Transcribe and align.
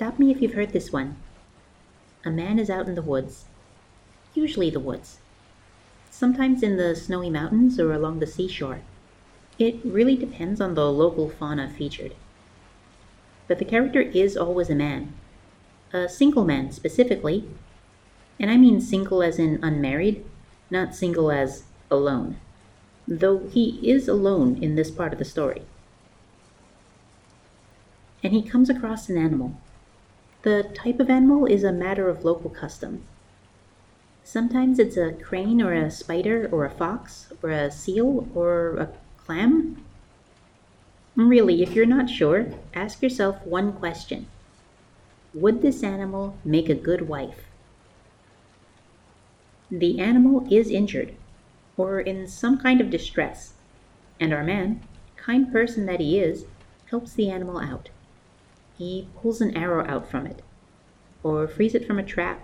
Stop 0.00 0.18
me 0.18 0.30
if 0.30 0.40
you've 0.40 0.54
heard 0.54 0.72
this 0.72 0.90
one. 0.90 1.16
A 2.24 2.30
man 2.30 2.58
is 2.58 2.70
out 2.70 2.88
in 2.88 2.94
the 2.94 3.02
woods, 3.02 3.44
usually 4.32 4.70
the 4.70 4.80
woods, 4.80 5.18
sometimes 6.10 6.62
in 6.62 6.78
the 6.78 6.96
snowy 6.96 7.28
mountains 7.28 7.78
or 7.78 7.92
along 7.92 8.18
the 8.18 8.26
seashore. 8.26 8.80
It 9.58 9.76
really 9.84 10.16
depends 10.16 10.58
on 10.58 10.74
the 10.74 10.90
local 10.90 11.28
fauna 11.28 11.68
featured. 11.68 12.14
But 13.46 13.58
the 13.58 13.66
character 13.66 14.00
is 14.00 14.38
always 14.38 14.70
a 14.70 14.74
man, 14.74 15.12
a 15.92 16.08
single 16.08 16.44
man 16.44 16.72
specifically, 16.72 17.44
and 18.38 18.50
I 18.50 18.56
mean 18.56 18.80
single 18.80 19.22
as 19.22 19.38
in 19.38 19.62
unmarried, 19.62 20.24
not 20.70 20.94
single 20.94 21.30
as 21.30 21.64
alone, 21.90 22.36
though 23.06 23.38
he 23.48 23.80
is 23.82 24.08
alone 24.08 24.62
in 24.62 24.76
this 24.76 24.90
part 24.90 25.12
of 25.12 25.18
the 25.18 25.24
story. 25.24 25.62
And 28.22 28.32
he 28.32 28.42
comes 28.42 28.68
across 28.68 29.08
an 29.08 29.16
animal 29.16 29.56
the 30.42 30.70
type 30.74 31.00
of 31.00 31.10
animal 31.10 31.44
is 31.44 31.64
a 31.64 31.72
matter 31.72 32.08
of 32.08 32.24
local 32.24 32.48
custom. 32.48 33.04
Sometimes 34.24 34.78
it's 34.78 34.96
a 34.96 35.12
crane 35.12 35.60
or 35.60 35.74
a 35.74 35.90
spider 35.90 36.48
or 36.50 36.64
a 36.64 36.70
fox 36.70 37.30
or 37.42 37.50
a 37.50 37.70
seal 37.70 38.26
or 38.34 38.76
a 38.76 38.88
clam. 39.18 39.84
Really, 41.14 41.62
if 41.62 41.74
you're 41.74 41.84
not 41.84 42.08
sure, 42.08 42.46
ask 42.72 43.02
yourself 43.02 43.44
one 43.44 43.74
question 43.74 44.28
Would 45.34 45.60
this 45.60 45.82
animal 45.82 46.38
make 46.42 46.70
a 46.70 46.74
good 46.74 47.06
wife? 47.06 47.44
The 49.70 50.00
animal 50.00 50.46
is 50.50 50.70
injured 50.70 51.14
or 51.76 52.00
in 52.00 52.26
some 52.26 52.58
kind 52.58 52.80
of 52.80 52.90
distress, 52.90 53.54
and 54.18 54.32
our 54.34 54.44
man, 54.44 54.82
kind 55.16 55.50
person 55.50 55.86
that 55.86 56.00
he 56.00 56.18
is, 56.18 56.44
helps 56.90 57.12
the 57.14 57.30
animal 57.30 57.58
out 57.58 57.88
he 58.80 59.06
pulls 59.20 59.42
an 59.42 59.54
arrow 59.54 59.86
out 59.86 60.10
from 60.10 60.26
it, 60.26 60.40
or 61.22 61.46
frees 61.46 61.74
it 61.74 61.86
from 61.86 61.98
a 61.98 62.02
trap, 62.02 62.40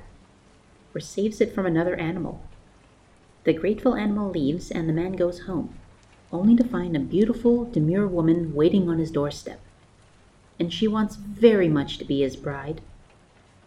or 0.95 1.01
saves 1.01 1.41
it 1.41 1.55
from 1.55 1.65
another 1.65 1.97
animal. 1.97 2.43
The 3.45 3.55
grateful 3.55 3.95
animal 3.95 4.31
leaves, 4.31 4.71
and 4.71 4.87
the 4.87 4.93
man 4.93 5.13
goes 5.13 5.47
home, 5.47 5.75
only 6.31 6.55
to 6.57 6.63
find 6.63 6.95
a 6.95 7.01
beautiful, 7.01 7.65
demure 7.65 8.07
woman 8.07 8.55
waiting 8.55 8.87
on 8.91 8.99
his 8.99 9.11
doorstep. 9.11 9.61
And 10.61 10.71
she 10.71 10.87
wants 10.87 11.17
very 11.17 11.71
much 11.71 11.97
to 11.99 12.05
be 12.05 12.21
his 12.21 12.37
bride. 12.37 12.83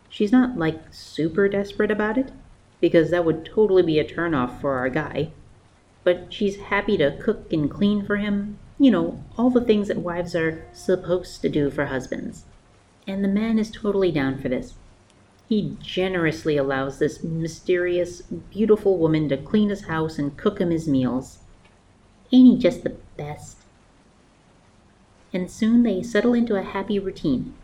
She's 0.07 0.31
not 0.31 0.59
like 0.59 0.93
super 0.93 1.49
desperate 1.49 1.89
about 1.89 2.19
it, 2.19 2.31
because 2.79 3.11
that 3.11 3.25
would 3.25 3.45
totally 3.45 3.83
be 3.83 3.99
a 3.99 4.05
turnoff 4.05 4.61
for 4.61 4.73
our 4.73 4.89
guy. 4.89 5.31
But 6.03 6.33
she's 6.33 6.57
happy 6.57 6.97
to 6.97 7.17
cook 7.21 7.51
and 7.51 7.69
clean 7.69 8.05
for 8.05 8.17
him, 8.17 8.57
you 8.77 8.91
know, 8.91 9.23
all 9.37 9.49
the 9.49 9.61
things 9.61 9.89
that 9.89 9.97
wives 9.97 10.35
are 10.35 10.65
supposed 10.73 11.41
to 11.41 11.49
do 11.49 11.69
for 11.69 11.85
husbands 11.85 12.45
and 13.09 13.23
the 13.23 13.27
man 13.27 13.57
is 13.57 13.71
totally 13.71 14.11
down 14.11 14.37
for 14.37 14.49
this. 14.49 14.75
He 15.47 15.75
generously 15.81 16.57
allows 16.57 16.99
this 16.99 17.23
mysterious, 17.23 18.21
beautiful 18.21 18.97
woman 18.97 19.27
to 19.29 19.37
clean 19.37 19.69
his 19.69 19.85
house 19.85 20.19
and 20.19 20.37
cook 20.37 20.61
him 20.61 20.69
his 20.69 20.87
meals. 20.87 21.39
Ain't 22.31 22.47
he 22.47 22.57
just 22.57 22.83
the 22.83 22.95
best? 23.17 23.57
And 25.33 25.49
soon 25.49 25.81
they 25.81 26.03
settle 26.03 26.35
into 26.35 26.55
a 26.55 26.61
happy 26.61 26.99
routine, 26.99 27.55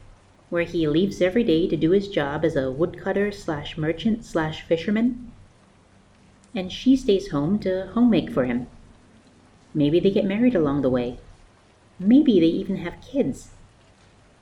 where 0.56 0.64
he 0.64 0.88
leaves 0.88 1.22
every 1.22 1.44
day 1.44 1.68
to 1.68 1.76
do 1.76 1.92
his 1.92 2.08
job 2.08 2.46
as 2.46 2.56
a 2.56 2.72
woodcutter 2.72 3.30
slash 3.30 3.78
merchant 3.78 4.24
slash 4.24 4.62
fisherman, 4.62 5.30
and 6.56 6.72
she 6.72 6.96
stays 6.96 7.32
home 7.32 7.60
to 7.60 7.88
homemake 7.88 8.32
for 8.32 8.46
him. 8.46 8.66
Maybe 9.74 10.00
they 10.00 10.12
get 10.12 10.24
married 10.24 10.56
along 10.56 10.82
the 10.82 10.90
way. 10.90 11.20
Maybe 12.00 12.40
they 12.40 12.46
even 12.46 12.78
have 12.78 13.02
kids. 13.02 13.50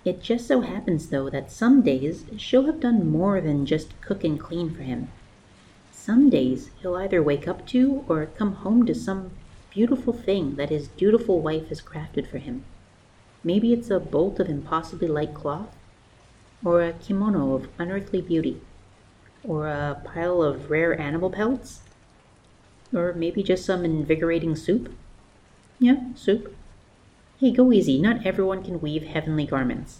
It 0.05 0.21
just 0.21 0.47
so 0.47 0.61
happens, 0.61 1.09
though, 1.09 1.31
that 1.31 1.51
some 1.51 1.81
days 1.81 2.25
she'll 2.37 2.67
have 2.67 2.79
done 2.79 3.09
more 3.09 3.41
than 3.41 3.65
just 3.65 3.99
cook 3.99 4.23
and 4.23 4.39
clean 4.39 4.69
for 4.69 4.83
him. 4.83 5.07
Some 5.91 6.29
days 6.29 6.69
he'll 6.79 6.95
either 6.95 7.23
wake 7.23 7.47
up 7.47 7.65
to 7.69 8.05
or 8.07 8.27
come 8.27 8.53
home 8.53 8.85
to 8.85 8.93
some 8.93 9.31
beautiful 9.71 10.13
thing 10.13 10.57
that 10.57 10.69
his 10.69 10.89
dutiful 10.89 11.41
wife 11.41 11.69
has 11.69 11.81
crafted 11.81 12.27
for 12.27 12.37
him. 12.37 12.65
Maybe 13.43 13.73
it's 13.73 13.89
a 13.89 13.99
bolt 13.99 14.39
of 14.39 14.47
impossibly 14.47 15.07
light 15.07 15.33
cloth, 15.33 15.75
or 16.63 16.81
a 16.81 16.93
kimono 16.93 17.53
of 17.53 17.67
unearthly 17.77 18.21
beauty, 18.21 18.61
or 19.43 19.67
a 19.67 20.01
pile 20.05 20.41
of 20.41 20.69
rare 20.69 20.99
animal 20.99 21.29
pelts, 21.29 21.81
or 22.93 23.13
maybe 23.13 23.43
just 23.43 23.65
some 23.65 23.83
invigorating 23.83 24.55
soup. 24.55 24.93
Yeah, 25.79 25.97
soup. 26.15 26.55
Hey, 27.39 27.51
go 27.51 27.71
easy, 27.71 27.99
not 27.99 28.25
everyone 28.25 28.63
can 28.63 28.79
weave 28.79 29.03
heavenly 29.03 29.45
garments. 29.45 29.99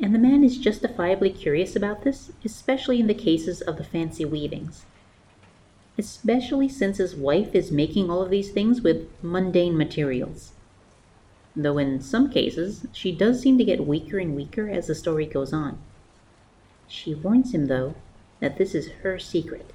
And 0.00 0.14
the 0.14 0.18
man 0.18 0.42
is 0.42 0.58
justifiably 0.58 1.30
curious 1.30 1.76
about 1.76 2.02
this, 2.02 2.32
especially 2.44 3.00
in 3.00 3.06
the 3.06 3.14
cases 3.14 3.60
of 3.60 3.76
the 3.76 3.84
fancy 3.84 4.24
weavings. 4.24 4.84
Especially 5.96 6.68
since 6.68 6.98
his 6.98 7.14
wife 7.14 7.54
is 7.54 7.70
making 7.70 8.10
all 8.10 8.22
of 8.22 8.30
these 8.30 8.50
things 8.50 8.80
with 8.80 9.08
mundane 9.22 9.78
materials. 9.78 10.52
Though 11.54 11.78
in 11.78 12.00
some 12.00 12.30
cases, 12.30 12.86
she 12.92 13.12
does 13.12 13.40
seem 13.40 13.58
to 13.58 13.64
get 13.64 13.86
weaker 13.86 14.18
and 14.18 14.34
weaker 14.34 14.68
as 14.68 14.86
the 14.86 14.94
story 14.94 15.26
goes 15.26 15.52
on. 15.52 15.78
She 16.88 17.14
warns 17.14 17.54
him, 17.54 17.66
though, 17.66 17.94
that 18.40 18.56
this 18.56 18.74
is 18.74 18.90
her 19.02 19.18
secret, 19.18 19.72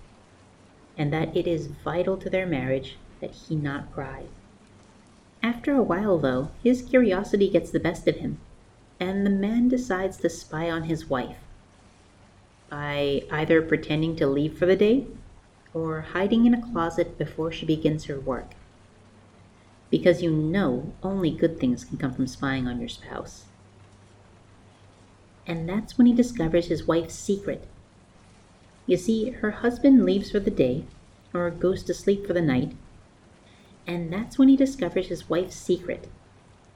and 0.97 1.13
that 1.13 1.35
it 1.35 1.47
is 1.47 1.67
vital 1.67 2.17
to 2.17 2.29
their 2.29 2.47
marriage 2.47 2.97
that 3.21 3.31
he 3.31 3.55
not 3.55 3.91
pry. 3.93 4.23
After 5.43 5.73
a 5.73 5.83
while, 5.83 6.17
though, 6.17 6.49
his 6.63 6.81
curiosity 6.81 7.49
gets 7.49 7.69
the 7.69 7.79
best 7.79 8.07
of 8.07 8.17
him, 8.17 8.39
and 8.99 9.25
the 9.25 9.31
man 9.31 9.69
decides 9.69 10.17
to 10.17 10.29
spy 10.29 10.69
on 10.69 10.83
his 10.83 11.09
wife 11.09 11.37
by 12.69 13.23
either 13.31 13.61
pretending 13.61 14.15
to 14.15 14.27
leave 14.27 14.57
for 14.57 14.65
the 14.65 14.75
day 14.75 15.05
or 15.73 16.01
hiding 16.01 16.45
in 16.45 16.53
a 16.53 16.71
closet 16.71 17.17
before 17.17 17.51
she 17.51 17.65
begins 17.65 18.05
her 18.05 18.19
work. 18.19 18.51
Because 19.89 20.21
you 20.21 20.31
know 20.31 20.93
only 21.01 21.31
good 21.31 21.59
things 21.59 21.85
can 21.85 21.97
come 21.97 22.13
from 22.13 22.27
spying 22.27 22.67
on 22.67 22.79
your 22.79 22.89
spouse. 22.89 23.45
And 25.45 25.67
that's 25.67 25.97
when 25.97 26.07
he 26.07 26.13
discovers 26.13 26.67
his 26.67 26.87
wife's 26.87 27.15
secret. 27.15 27.67
You 28.85 28.97
see, 28.97 29.29
her 29.31 29.51
husband 29.51 30.03
leaves 30.05 30.31
for 30.31 30.39
the 30.39 30.51
day 30.51 30.85
or 31.33 31.49
goes 31.51 31.83
to 31.83 31.93
sleep 31.93 32.27
for 32.27 32.33
the 32.33 32.41
night 32.41 32.73
and 33.87 34.11
that's 34.11 34.37
when 34.37 34.49
he 34.49 34.57
discovers 34.57 35.07
his 35.07 35.29
wife's 35.29 35.55
secret. 35.55 36.09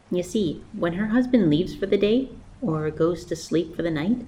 You 0.09 0.23
see, 0.23 0.63
when 0.71 0.93
her 0.93 1.07
husband 1.07 1.49
leaves 1.49 1.75
for 1.75 1.85
the 1.85 1.97
day 1.97 2.29
or 2.61 2.89
goes 2.89 3.25
to 3.25 3.35
sleep 3.35 3.75
for 3.75 3.81
the 3.81 3.91
night, 3.91 4.25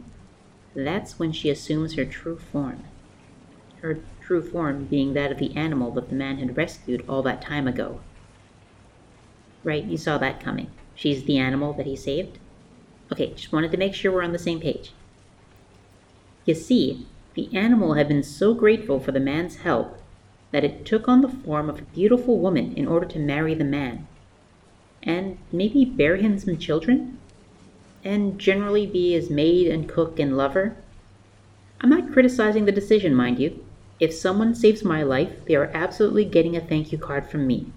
that's 0.76 1.18
when 1.18 1.32
she 1.32 1.50
assumes 1.50 1.94
her 1.94 2.04
true 2.04 2.38
form. 2.38 2.84
Her 3.82 4.00
true 4.22 4.42
form 4.42 4.86
being 4.86 5.14
that 5.14 5.32
of 5.32 5.38
the 5.38 5.56
animal 5.56 5.92
that 5.92 6.10
the 6.10 6.16
man 6.16 6.38
had 6.38 6.58
rescued 6.58 7.06
all 7.08 7.22
that 7.24 7.42
time 7.42 7.68
ago. 7.68 8.02
Right, 9.64 9.84
you 9.84 9.98
saw 9.98 10.18
that 10.18 10.42
coming. 10.42 10.70
She's 10.96 11.24
the 11.24 11.38
animal 11.38 11.74
that 11.74 11.86
he 11.86 11.96
saved? 11.96 12.38
Okay, 13.12 13.34
just 13.34 13.52
wanted 13.52 13.72
to 13.72 13.78
make 13.78 13.94
sure 13.94 14.12
we're 14.12 14.24
on 14.24 14.34
the 14.34 14.40
same 14.40 14.60
page. 14.60 14.92
You 16.46 16.56
see, 16.56 17.08
the 17.36 17.50
animal 17.56 17.94
had 17.94 18.08
been 18.08 18.24
so 18.24 18.54
grateful 18.54 19.00
for 19.00 19.12
the 19.12 19.20
man's 19.20 19.58
help 19.58 20.00
that 20.52 20.64
it 20.64 20.86
took 20.86 21.08
on 21.08 21.22
the 21.22 21.30
form 21.30 21.70
of 21.70 21.80
a 21.80 21.84
beautiful 21.84 22.38
woman 22.38 22.74
in 22.76 22.88
order 22.88 23.06
to 23.08 23.20
marry 23.20 23.54
the 23.54 23.64
man, 23.64 24.08
and 25.02 25.38
maybe 25.52 25.86
bear 25.86 26.18
him 26.18 26.38
some 26.38 26.58
children, 26.58 27.18
and 28.04 28.38
generally 28.38 28.86
be 28.86 29.14
his 29.14 29.30
maid 29.30 29.68
and 29.68 29.90
cook 29.90 30.20
and 30.20 30.38
lover. 30.38 30.76
I'm 31.82 31.90
not 31.90 32.12
criticizing 32.12 32.66
the 32.66 32.72
decision, 32.72 33.16
mind 33.16 33.40
you. 33.40 33.66
If 34.00 34.14
someone 34.14 34.54
saves 34.54 34.84
my 34.84 35.04
life, 35.04 35.46
they 35.46 35.56
are 35.56 35.72
absolutely 35.74 36.26
getting 36.26 36.56
a 36.56 36.62
thank 36.62 36.92
you 36.92 36.98
card 36.98 37.30
from 37.30 37.48
me. 37.48 37.72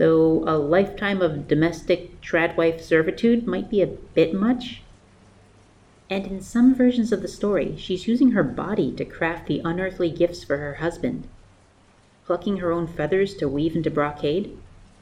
Though 0.00 0.44
a 0.46 0.56
lifetime 0.56 1.20
of 1.20 1.46
domestic 1.46 2.22
tradwife 2.22 2.80
servitude 2.80 3.46
might 3.46 3.68
be 3.68 3.82
a 3.82 3.86
bit 3.86 4.32
much. 4.32 4.80
And 6.08 6.26
in 6.26 6.40
some 6.40 6.74
versions 6.74 7.12
of 7.12 7.20
the 7.20 7.28
story, 7.28 7.76
she's 7.76 8.08
using 8.08 8.30
her 8.30 8.42
body 8.42 8.92
to 8.92 9.04
craft 9.04 9.46
the 9.46 9.60
unearthly 9.62 10.10
gifts 10.10 10.42
for 10.42 10.56
her 10.56 10.76
husband, 10.76 11.28
plucking 12.24 12.56
her 12.56 12.72
own 12.72 12.86
feathers 12.86 13.34
to 13.34 13.46
weave 13.46 13.76
into 13.76 13.90
brocade, 13.90 14.56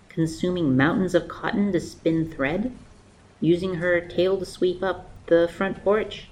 consuming 0.09 0.77
mountains 0.77 1.15
of 1.15 1.29
cotton 1.29 1.71
to 1.71 1.79
spin 1.79 2.29
thread, 2.29 2.73
using 3.41 3.75
her 3.75 4.01
tail 4.01 4.37
to 4.37 4.45
sweep 4.45 4.83
up 4.83 5.09
the 5.27 5.47
front 5.47 5.85
porch, 5.85 6.27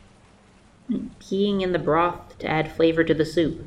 peeing 1.21 1.63
in 1.63 1.71
the 1.71 1.79
broth 1.79 2.37
to 2.41 2.49
add 2.49 2.73
flavor 2.73 3.05
to 3.05 3.15
the 3.15 3.25
soup. 3.25 3.65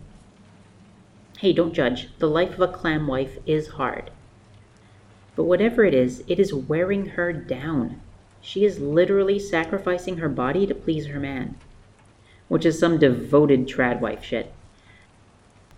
Hey, 1.37 1.53
don't 1.53 1.71
judge. 1.71 2.09
The 2.19 2.27
life 2.27 2.55
of 2.55 2.59
a 2.59 2.67
clam 2.67 3.07
wife 3.07 3.37
is 3.45 3.69
hard. 3.69 4.11
But 5.39 5.45
whatever 5.45 5.85
it 5.85 5.93
is, 5.93 6.21
it 6.27 6.37
is 6.37 6.53
wearing 6.53 7.11
her 7.11 7.31
down. 7.31 8.01
She 8.41 8.65
is 8.65 8.81
literally 8.81 9.39
sacrificing 9.39 10.17
her 10.17 10.27
body 10.27 10.67
to 10.67 10.75
please 10.75 11.05
her 11.05 11.19
man, 11.21 11.55
which 12.49 12.65
is 12.65 12.77
some 12.77 12.99
devoted 12.99 13.65
tradwife 13.65 14.21
shit. 14.21 14.51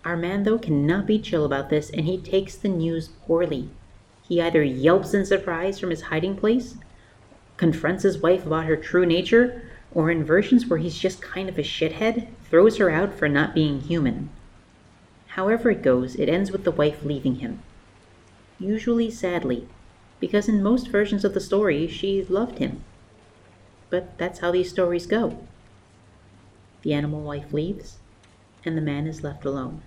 Our 0.04 0.16
man, 0.16 0.42
though, 0.42 0.58
cannot 0.58 1.06
be 1.06 1.20
chill 1.20 1.44
about 1.44 1.70
this, 1.70 1.90
and 1.90 2.06
he 2.06 2.18
takes 2.18 2.56
the 2.56 2.68
news 2.68 3.10
poorly. 3.24 3.68
He 4.24 4.40
either 4.40 4.64
yelps 4.64 5.14
in 5.14 5.24
surprise 5.24 5.78
from 5.78 5.90
his 5.90 6.02
hiding 6.10 6.36
place, 6.36 6.74
confronts 7.56 8.02
his 8.02 8.18
wife 8.18 8.44
about 8.44 8.64
her 8.64 8.74
true 8.74 9.06
nature, 9.06 9.62
or 9.94 10.10
in 10.10 10.24
versions 10.24 10.66
where 10.66 10.80
he's 10.80 10.98
just 10.98 11.22
kind 11.22 11.48
of 11.48 11.56
a 11.56 11.62
shithead, 11.62 12.26
throws 12.50 12.78
her 12.78 12.90
out 12.90 13.14
for 13.14 13.28
not 13.28 13.54
being 13.54 13.82
human. 13.82 14.28
However 15.28 15.70
it 15.70 15.82
goes, 15.82 16.16
it 16.16 16.28
ends 16.28 16.50
with 16.50 16.64
the 16.64 16.72
wife 16.72 17.04
leaving 17.04 17.36
him. 17.36 17.62
Usually 18.62 19.10
sadly, 19.10 19.66
because 20.20 20.48
in 20.48 20.62
most 20.62 20.86
versions 20.86 21.24
of 21.24 21.34
the 21.34 21.40
story, 21.40 21.88
she 21.88 22.22
loved 22.22 22.58
him. 22.58 22.84
But 23.90 24.16
that's 24.18 24.38
how 24.38 24.52
these 24.52 24.70
stories 24.70 25.04
go. 25.04 25.36
The 26.82 26.94
animal 26.94 27.22
wife 27.22 27.52
leaves, 27.52 27.98
and 28.64 28.76
the 28.76 28.80
man 28.80 29.08
is 29.08 29.24
left 29.24 29.44
alone. 29.44 29.82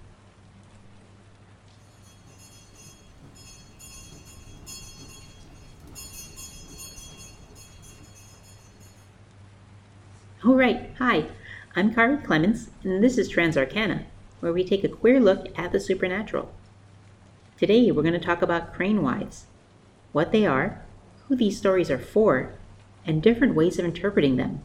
All 10.44 10.56
right, 10.56 10.90
hi, 10.98 11.28
I'm 11.78 11.94
Kari 11.94 12.18
Clements, 12.18 12.72
and 12.84 13.02
this 13.02 13.18
is 13.18 13.32
Transarcana, 13.32 14.04
where 14.42 14.52
we 14.52 14.66
take 14.66 14.84
a 14.84 14.90
queer 14.90 15.22
look 15.22 15.58
at 15.58 15.72
the 15.72 15.80
supernatural. 15.80 16.52
Today 17.58 17.90
we're 17.90 18.02
going 18.02 18.14
to 18.14 18.20
talk 18.20 18.42
about 18.42 18.74
crane 18.74 19.02
wives, 19.02 19.46
what 20.12 20.34
they 20.34 20.46
are, 20.46 20.82
who 21.28 21.38
these 21.38 21.58
stories 21.58 21.90
are 21.90 21.98
for, 21.98 22.52
and 23.06 23.24
different 23.24 23.56
ways 23.56 23.80
of 23.80 23.86
interpreting 23.86 24.36
them. 24.36 24.62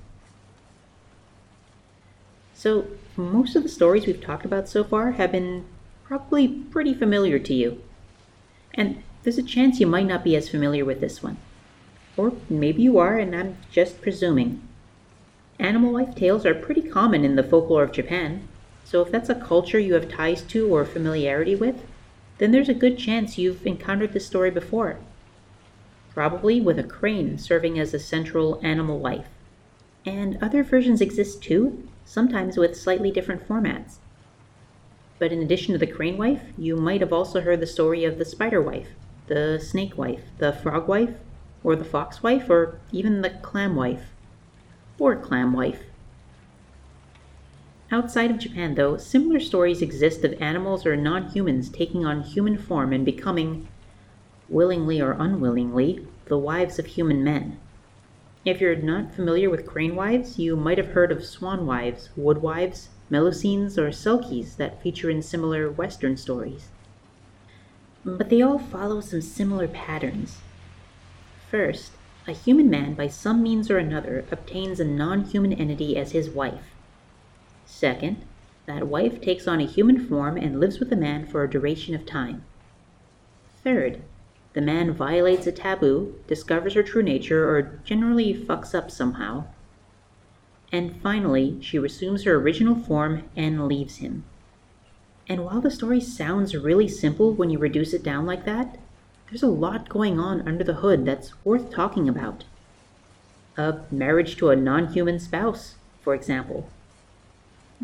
So, 2.53 2.89
most 3.17 3.55
of 3.55 3.63
the 3.63 3.69
stories 3.69 4.07
we've 4.07 4.21
talked 4.21 4.45
about 4.45 4.69
so 4.69 4.83
far 4.83 5.13
have 5.13 5.31
been 5.31 5.67
probably 6.05 6.49
pretty 6.49 6.93
familiar 6.93 7.39
to 7.39 7.55
you. 7.55 7.81
And 8.75 9.05
there's 9.23 9.39
a 9.39 9.43
chance 9.43 9.79
you 9.79 9.87
might 9.87 10.09
not 10.09 10.25
be 10.25 10.35
as 10.35 10.49
familiar 10.49 10.85
with 10.85 11.01
this 11.01 11.23
one. 11.23 11.37
Or 12.17 12.33
maybe 12.49 12.83
you 12.83 12.99
are, 12.99 13.19
and 13.19 13.37
I'm 13.37 13.57
just 13.71 14.03
presuming. 14.03 14.67
Animal 15.61 15.93
life 15.93 16.17
tales 16.17 16.45
are 16.45 16.55
pretty 16.55 16.83
common 16.83 17.25
in 17.25 17.37
the 17.37 17.45
folklore 17.45 17.85
of 17.85 17.93
Japan, 17.93 18.49
so 18.85 19.01
if 19.01 19.13
that's 19.13 19.29
a 19.29 19.37
culture 19.37 19.79
you 19.79 19.95
have 19.95 20.09
ties 20.11 20.43
to 20.43 20.75
or 20.75 20.85
familiarity 20.85 21.55
with, 21.55 21.85
then 22.41 22.51
there's 22.51 22.71
a 22.71 22.75
good 22.75 22.99
chance 22.99 23.37
you've 23.37 23.67
encountered 23.67 24.15
this 24.15 24.27
story 24.27 24.51
before. 24.51 24.99
Probably 26.15 26.59
with 26.61 26.79
a 26.79 26.83
crane 26.83 27.37
serving 27.37 27.79
as 27.79 27.93
a 27.93 27.99
central 27.99 28.59
animal 28.63 28.99
life. 28.99 29.29
And 30.07 30.39
other 30.43 30.65
versions 30.65 31.03
exist 31.03 31.43
too, 31.43 31.87
sometimes 32.07 32.57
with 32.57 32.75
slightly 32.75 33.11
different 33.11 33.47
formats. 33.47 33.97
But 35.19 35.33
in 35.33 35.43
addition 35.43 35.75
to 35.75 35.79
the 35.79 35.87
crane 35.87 36.17
wife, 36.17 36.43
you 36.57 36.77
might 36.77 37.03
have 37.03 37.13
also 37.13 37.43
heard 37.43 37.61
the 37.61 37.67
story 37.67 38.05
of 38.05 38.17
the 38.17 38.25
spider 38.25 38.63
wife, 38.63 38.89
the 39.27 39.61
snake 39.61 39.99
wife, 39.99 40.23
the 40.39 40.55
frog 40.55 40.89
wife, 40.89 41.19
or 41.63 41.77
the 41.77 41.85
fox 41.85 42.23
wife, 42.23 42.49
or 42.49 42.81
even 42.91 43.21
the 43.21 43.31
clam 43.31 43.77
wife 43.77 44.07
or 44.99 45.17
clam 45.17 45.53
wife. 45.53 45.83
Outside 47.93 48.31
of 48.31 48.39
Japan, 48.39 48.77
though, 48.77 48.97
similar 48.97 49.41
stories 49.41 49.83
exist 49.83 50.25
of 50.25 50.41
animals 50.41 50.87
or 50.87 50.95
non 50.95 51.29
humans 51.31 51.69
taking 51.69 52.07
on 52.07 52.23
human 52.23 52.57
form 52.57 52.93
and 52.93 53.05
becoming, 53.05 53.67
willingly 54.49 55.01
or 55.01 55.17
unwillingly, 55.19 56.07
the 56.27 56.39
wives 56.39 56.79
of 56.79 56.87
human 56.87 57.25
men. 57.25 57.59
If 58.45 58.61
you're 58.61 58.77
not 58.77 59.13
familiar 59.13 59.51
with 59.51 59.67
crane 59.67 59.97
wives, 59.97 60.39
you 60.39 60.55
might 60.55 60.79
have 60.79 60.93
heard 60.93 61.11
of 61.11 61.25
swan 61.25 61.67
wives, 61.67 62.11
wood 62.17 62.41
wives, 62.41 62.91
melusines, 63.11 63.77
or 63.77 63.91
selkies 63.91 64.57
that 64.57 64.81
feature 64.81 65.11
in 65.11 65.21
similar 65.21 65.69
Western 65.69 66.17
stories. 66.17 66.69
But 68.05 68.31
they 68.31 68.41
all 68.41 68.61
follow 68.61 69.01
some 69.01 69.21
similar 69.21 69.67
patterns. 69.67 70.39
First, 71.51 71.91
a 72.29 72.33
human 72.33 72.71
man, 72.71 72.95
by 72.95 73.09
some 73.09 73.43
means 73.43 73.69
or 73.69 73.79
another, 73.79 74.25
obtains 74.31 74.79
a 74.79 74.85
non 74.85 75.25
human 75.25 75.53
entity 75.53 75.97
as 75.97 76.13
his 76.13 76.31
wife. 76.31 76.77
Second, 77.73 78.17
that 78.67 78.89
wife 78.89 79.21
takes 79.21 79.47
on 79.47 79.61
a 79.61 79.65
human 79.65 80.05
form 80.05 80.37
and 80.37 80.59
lives 80.59 80.81
with 80.81 80.91
the 80.91 80.97
man 80.97 81.25
for 81.25 81.43
a 81.45 81.49
duration 81.49 81.95
of 81.95 82.05
time. 82.05 82.45
Third, 83.63 84.03
the 84.53 84.61
man 84.61 84.93
violates 84.93 85.47
a 85.47 85.53
taboo, 85.53 86.17
discovers 86.27 86.75
her 86.75 86.83
true 86.83 87.03
nature, 87.03 87.49
or 87.49 87.81
generally 87.85 88.35
fucks 88.35 88.75
up 88.75 88.91
somehow. 88.91 89.45
And 90.73 91.01
finally, 91.01 91.59
she 91.63 91.79
resumes 91.79 92.25
her 92.25 92.35
original 92.35 92.75
form 92.75 93.23
and 93.37 93.69
leaves 93.69 93.99
him. 93.99 94.25
And 95.29 95.45
while 95.45 95.61
the 95.61 95.71
story 95.71 96.01
sounds 96.01 96.57
really 96.57 96.89
simple 96.89 97.33
when 97.33 97.51
you 97.51 97.59
reduce 97.59 97.95
it 97.95 98.03
down 98.03 98.27
like 98.27 98.45
that, 98.45 98.79
there's 99.29 99.45
a 99.45 99.49
lot 99.49 99.89
going 99.89 100.19
on 100.19 100.47
under 100.47 100.65
the 100.65 100.75
hood 100.75 101.05
that's 101.07 101.33
worth 101.45 101.71
talking 101.71 102.09
about. 102.09 102.45
A 103.57 103.81
marriage 103.93 104.37
to 104.37 104.51
a 104.51 104.57
non 104.57 104.93
human 104.93 105.21
spouse, 105.21 105.77
for 106.03 106.15
example. 106.15 106.69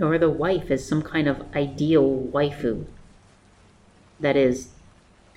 Or 0.01 0.19
the 0.19 0.31
wife 0.31 0.71
as 0.71 0.87
some 0.87 1.03
kind 1.03 1.27
of 1.27 1.45
ideal 1.55 2.29
waifu. 2.33 2.85
That 4.21 4.37
is, 4.37 4.71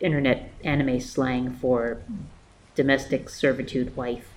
internet 0.01 0.51
anime 0.63 0.99
slang 0.99 1.51
for 1.51 2.01
domestic 2.75 3.29
servitude 3.29 3.95
wife. 3.95 4.29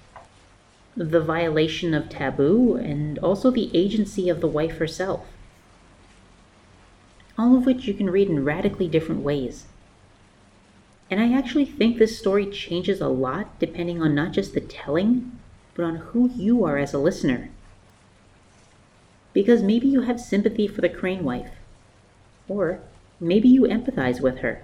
The 0.97 1.21
violation 1.21 1.95
of 1.95 2.09
taboo, 2.09 2.77
and 2.77 3.19
also 3.19 3.51
the 3.51 3.71
agency 3.77 4.29
of 4.29 4.41
the 4.41 4.49
wife 4.49 4.79
herself. 4.79 5.27
All 7.39 7.57
of 7.57 7.67
which 7.67 7.87
you 7.87 7.95
can 7.95 8.11
read 8.11 8.29
in 8.29 8.45
radically 8.45 8.89
different 8.89 9.23
ways. 9.23 9.67
And 11.11 11.21
I 11.21 11.37
actually 11.37 11.67
think 11.67 11.99
this 11.99 12.19
story 12.19 12.47
changes 12.47 13.01
a 13.01 13.09
lot 13.09 13.59
depending 13.59 14.01
on 14.01 14.15
not 14.15 14.33
just 14.33 14.55
the 14.55 14.61
telling, 14.61 15.39
but 15.75 15.85
on 15.85 15.97
who 15.97 16.31
you 16.31 16.65
are 16.65 16.79
as 16.79 16.95
a 16.95 16.99
listener. 16.99 17.51
Because 19.33 19.63
maybe 19.63 19.87
you 19.87 20.03
have 20.03 20.21
sympathy 20.21 20.67
for 20.69 20.81
the 20.81 20.89
crane 20.89 21.25
wife, 21.25 21.51
or 22.49 22.81
maybe 23.19 23.49
you 23.49 23.63
empathize 23.63 24.21
with 24.21 24.39
her, 24.39 24.63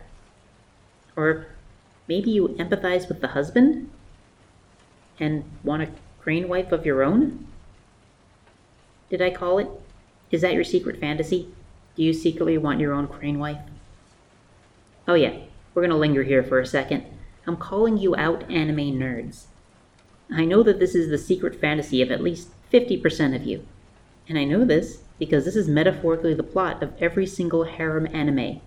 or 1.16 1.46
maybe 2.06 2.30
you 2.30 2.48
empathize 2.48 3.08
with 3.08 3.20
the 3.20 3.28
husband 3.28 3.90
and 5.18 5.44
want 5.64 5.82
a 5.82 5.90
crane 6.20 6.48
wife 6.48 6.72
of 6.72 6.84
your 6.84 7.02
own. 7.02 7.46
Did 9.10 9.22
I 9.22 9.30
call 9.30 9.58
it? 9.58 9.68
Is 10.30 10.42
that 10.42 10.52
your 10.52 10.64
secret 10.64 11.00
fantasy? 11.00 11.48
Do 11.96 12.02
you 12.02 12.12
secretly 12.12 12.58
want 12.58 12.80
your 12.80 12.92
own 12.92 13.08
crane 13.08 13.38
wife? 13.38 13.60
Oh, 15.06 15.14
yeah, 15.14 15.34
we're 15.72 15.82
going 15.82 15.90
to 15.90 15.96
linger 15.96 16.22
here 16.22 16.42
for 16.42 16.60
a 16.60 16.66
second. 16.66 17.04
I'm 17.46 17.56
calling 17.56 17.96
you 17.96 18.14
out, 18.14 18.48
anime 18.50 18.98
nerds. 18.98 19.44
I 20.30 20.44
know 20.44 20.62
that 20.62 20.78
this 20.78 20.94
is 20.94 21.08
the 21.08 21.16
secret 21.16 21.58
fantasy 21.58 22.02
of 22.02 22.10
at 22.10 22.22
least 22.22 22.50
50% 22.70 23.34
of 23.34 23.44
you. 23.44 23.66
And 24.28 24.38
I 24.38 24.44
know 24.44 24.64
this 24.64 25.02
because 25.18 25.44
this 25.44 25.56
is 25.56 25.68
metaphorically 25.68 26.34
the 26.34 26.42
plot 26.42 26.82
of 26.82 26.92
every 27.00 27.26
single 27.26 27.64
harem 27.64 28.06
anime. 28.12 28.60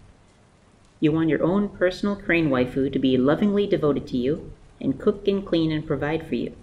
You 1.00 1.12
want 1.12 1.30
your 1.30 1.44
own 1.44 1.70
personal 1.70 2.16
crane 2.16 2.50
waifu 2.50 2.92
to 2.92 3.00
be 3.00 3.18
lovingly 3.18 3.68
devoted 3.68 4.08
to 4.08 4.18
you, 4.18 4.52
and 4.80 5.00
cook 5.00 5.28
and 5.28 5.46
clean 5.46 5.72
and 5.72 5.86
provide 5.86 6.28
for 6.28 6.36
you. 6.36 6.56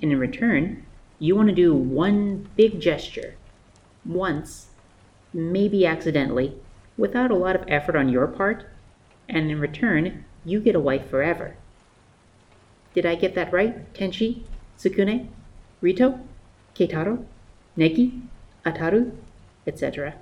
And 0.00 0.10
in 0.12 0.18
return, 0.18 0.84
you 1.18 1.36
want 1.36 1.48
to 1.48 1.54
do 1.54 1.74
one 1.74 2.48
big 2.56 2.80
gesture, 2.80 3.36
once, 4.04 4.68
maybe 5.32 5.86
accidentally, 5.86 6.56
without 6.96 7.30
a 7.30 7.36
lot 7.36 7.54
of 7.54 7.64
effort 7.68 7.96
on 7.96 8.08
your 8.08 8.26
part, 8.26 8.66
and 9.28 9.50
in 9.50 9.60
return, 9.60 10.24
you 10.44 10.60
get 10.60 10.74
a 10.74 10.80
wife 10.80 11.08
forever. 11.08 11.54
Did 12.94 13.06
I 13.06 13.14
get 13.14 13.34
that 13.34 13.52
right, 13.52 13.92
Tenchi, 13.94 14.42
Sukune, 14.78 15.28
Rito, 15.80 16.20
Keitaro, 16.74 17.24
Negi, 17.76 18.20
Ataru, 18.66 19.12
etc.? 19.66 20.14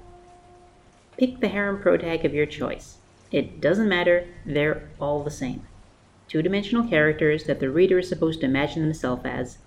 Pick 1.17 1.41
the 1.41 1.49
harem 1.49 1.81
protag 1.81 2.25
of 2.25 2.33
your 2.33 2.47
choice. 2.47 2.99
It 3.33 3.61
doesn't 3.61 3.89
matter, 3.89 4.27
they're 4.47 4.89
all 5.01 5.23
the 5.23 5.31
same. 5.31 5.67
Two 6.29 6.43
dimensional 6.43 6.89
characters 6.89 7.45
that 7.45 7.59
the 7.59 7.71
reader 7.71 7.99
is 7.99 8.09
supposed 8.09 8.41
to 8.41 8.47
imagine 8.47 8.83
themselves 8.83 9.25
as. 9.25 9.59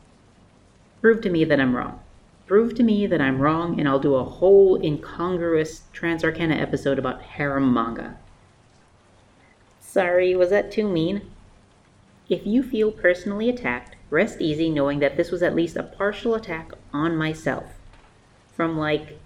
Prove 1.02 1.22
to 1.22 1.30
me 1.30 1.44
that 1.44 1.60
I'm 1.60 1.75
wrong. 1.75 2.00
Prove 2.48 2.74
to 2.75 2.84
me 2.84 3.06
that 3.08 3.22
I'm 3.22 3.42
wrong, 3.42 3.80
and 3.80 3.88
I'll 3.88 4.00
do 4.00 4.16
a 4.16 4.24
whole 4.24 4.82
incongruous 4.82 5.84
Transarcana 5.94 6.60
episode 6.60 6.98
about 6.98 7.22
harem 7.22 7.74
manga. 7.74 8.18
Sorry, 9.82 10.36
was 10.36 10.50
that 10.50 10.72
too 10.72 10.88
mean? 10.88 11.22
If 12.30 12.48
you 12.48 12.63
feel 12.63 12.92
personally 12.92 13.50
attacked, 13.50 13.96
rest 14.13 14.39
easy 14.39 14.70
knowing 14.70 15.00
that 15.00 15.17
this 15.17 15.32
was 15.32 15.41
at 15.41 15.55
least 15.55 15.75
a 15.75 15.84
partial 15.84 16.36
attack 16.36 16.72
on 16.93 17.17
myself 17.17 17.79
from 18.55 18.77
like 18.77 19.17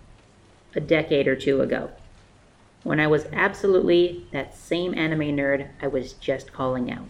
a 0.76 0.80
decade 0.80 1.28
or 1.28 1.36
two 1.36 1.62
ago 1.62 1.92
when 2.84 3.00
I 3.02 3.08
was 3.08 3.26
absolutely 3.34 4.26
that 4.32 4.56
same 4.56 4.98
anime 4.98 5.36
nerd 5.36 5.68
I 5.82 5.88
was 5.88 6.14
just 6.14 6.54
calling 6.54 6.90
out. 6.90 7.10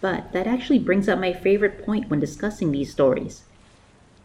But 0.00 0.32
that 0.32 0.48
actually 0.48 0.80
brings 0.80 1.08
up 1.08 1.20
my 1.20 1.32
favorite 1.32 1.84
point 1.86 2.10
when 2.10 2.18
discussing 2.18 2.72
these 2.72 2.90
stories. 2.90 3.44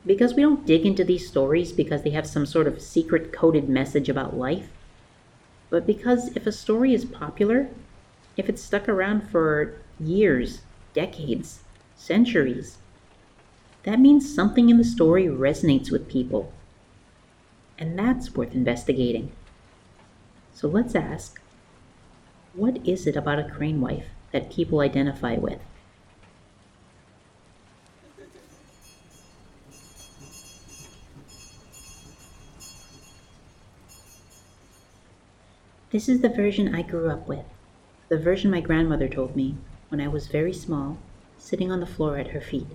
Because 0.03 0.33
we 0.33 0.41
don't 0.41 0.65
dig 0.65 0.87
into 0.87 1.03
these 1.03 1.27
stories 1.27 1.71
because 1.71 2.01
they 2.01 2.09
have 2.11 2.25
some 2.25 2.47
sort 2.47 2.65
of 2.65 2.81
secret 2.81 3.31
coded 3.31 3.69
message 3.69 4.09
about 4.09 4.35
life, 4.35 4.69
but 5.69 5.85
because 5.85 6.35
if 6.35 6.47
a 6.47 6.51
story 6.51 6.95
is 6.95 7.05
popular, 7.05 7.67
if 8.37 8.49
it's 8.49 8.63
stuck 8.63 8.89
around 8.89 9.29
for 9.29 9.75
years, 9.99 10.61
decades, 10.95 11.59
centuries, 11.97 12.77
that 13.83 13.99
means 13.99 14.33
something 14.33 14.69
in 14.69 14.77
the 14.77 14.83
story 14.83 15.25
resonates 15.25 15.91
with 15.91 16.09
people. 16.09 16.53
And 17.77 17.97
that's 17.97 18.33
worth 18.33 18.53
investigating. 18.53 19.31
So 20.53 20.67
let's 20.67 20.95
ask 20.95 21.41
what 22.53 22.77
is 22.87 23.05
it 23.05 23.15
about 23.15 23.37
a 23.37 23.47
crane 23.47 23.79
wife 23.81 24.07
that 24.31 24.51
people 24.51 24.79
identify 24.79 25.35
with? 25.35 25.59
This 35.91 36.09
is 36.09 36.21
the 36.21 36.29
version 36.29 36.75
I 36.75 36.81
grew 36.81 37.09
up 37.09 37.27
with, 37.27 37.45
the 38.09 38.17
version 38.17 38.51
my 38.51 38.59
grandmother 38.59 39.07
told 39.07 39.35
me 39.35 39.55
when 39.89 40.01
I 40.01 40.07
was 40.07 40.27
very 40.27 40.51
small, 40.51 40.97
sitting 41.47 41.71
on 41.71 41.79
the 41.79 41.85
floor 41.85 42.17
at 42.17 42.31
her 42.31 42.41
feet. 42.41 42.67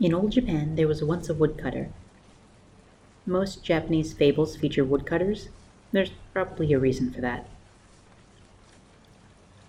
In 0.00 0.14
old 0.14 0.32
Japan, 0.32 0.76
there 0.76 0.88
was 0.88 1.04
once 1.04 1.28
a 1.28 1.34
woodcutter. 1.34 1.90
Most 3.26 3.62
Japanese 3.62 4.14
fables 4.14 4.56
feature 4.56 4.82
woodcutters. 4.82 5.50
There's 5.92 6.12
probably 6.32 6.72
a 6.72 6.78
reason 6.78 7.12
for 7.12 7.20
that. 7.20 7.46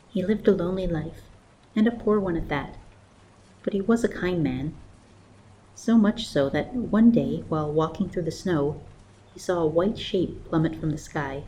He 0.10 0.24
lived 0.24 0.48
a 0.48 0.54
lonely 0.54 0.88
life, 0.88 1.24
and 1.76 1.86
a 1.86 1.92
poor 1.92 2.18
one 2.18 2.38
at 2.38 2.48
that, 2.48 2.78
but 3.62 3.74
he 3.74 3.82
was 3.82 4.02
a 4.06 4.08
kind 4.08 4.42
man. 4.42 4.76
So 5.76 5.98
much 5.98 6.26
so 6.26 6.50
that 6.50 6.74
one 6.74 7.12
day, 7.12 7.44
while 7.50 7.74
walking 7.74 8.08
through 8.08 8.24
the 8.24 8.32
snow, 8.32 8.80
he 9.34 9.40
saw 9.42 9.60
a 9.60 9.68
white 9.68 10.00
shape 10.00 10.46
plummet 10.46 10.78
from 10.78 10.92
the 10.92 10.98
sky, 10.98 11.44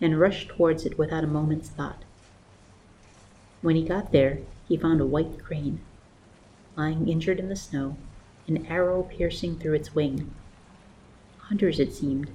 and 0.00 0.18
rushed 0.18 0.48
towards 0.48 0.86
it 0.86 0.96
without 0.96 1.24
a 1.24 1.26
moment's 1.26 1.68
thought. 1.68 2.04
When 3.62 3.76
he 3.76 3.84
got 3.84 4.10
there, 4.10 4.40
he 4.68 4.76
found 4.76 5.00
a 5.00 5.06
white 5.06 5.38
crane, 5.38 5.80
lying 6.76 7.08
injured 7.08 7.38
in 7.38 7.48
the 7.48 7.56
snow, 7.56 7.96
an 8.48 8.66
arrow 8.66 9.04
piercing 9.04 9.56
through 9.56 9.74
its 9.74 9.94
wing. 9.94 10.34
Hunters, 11.38 11.78
it 11.78 11.92
seemed, 11.92 12.30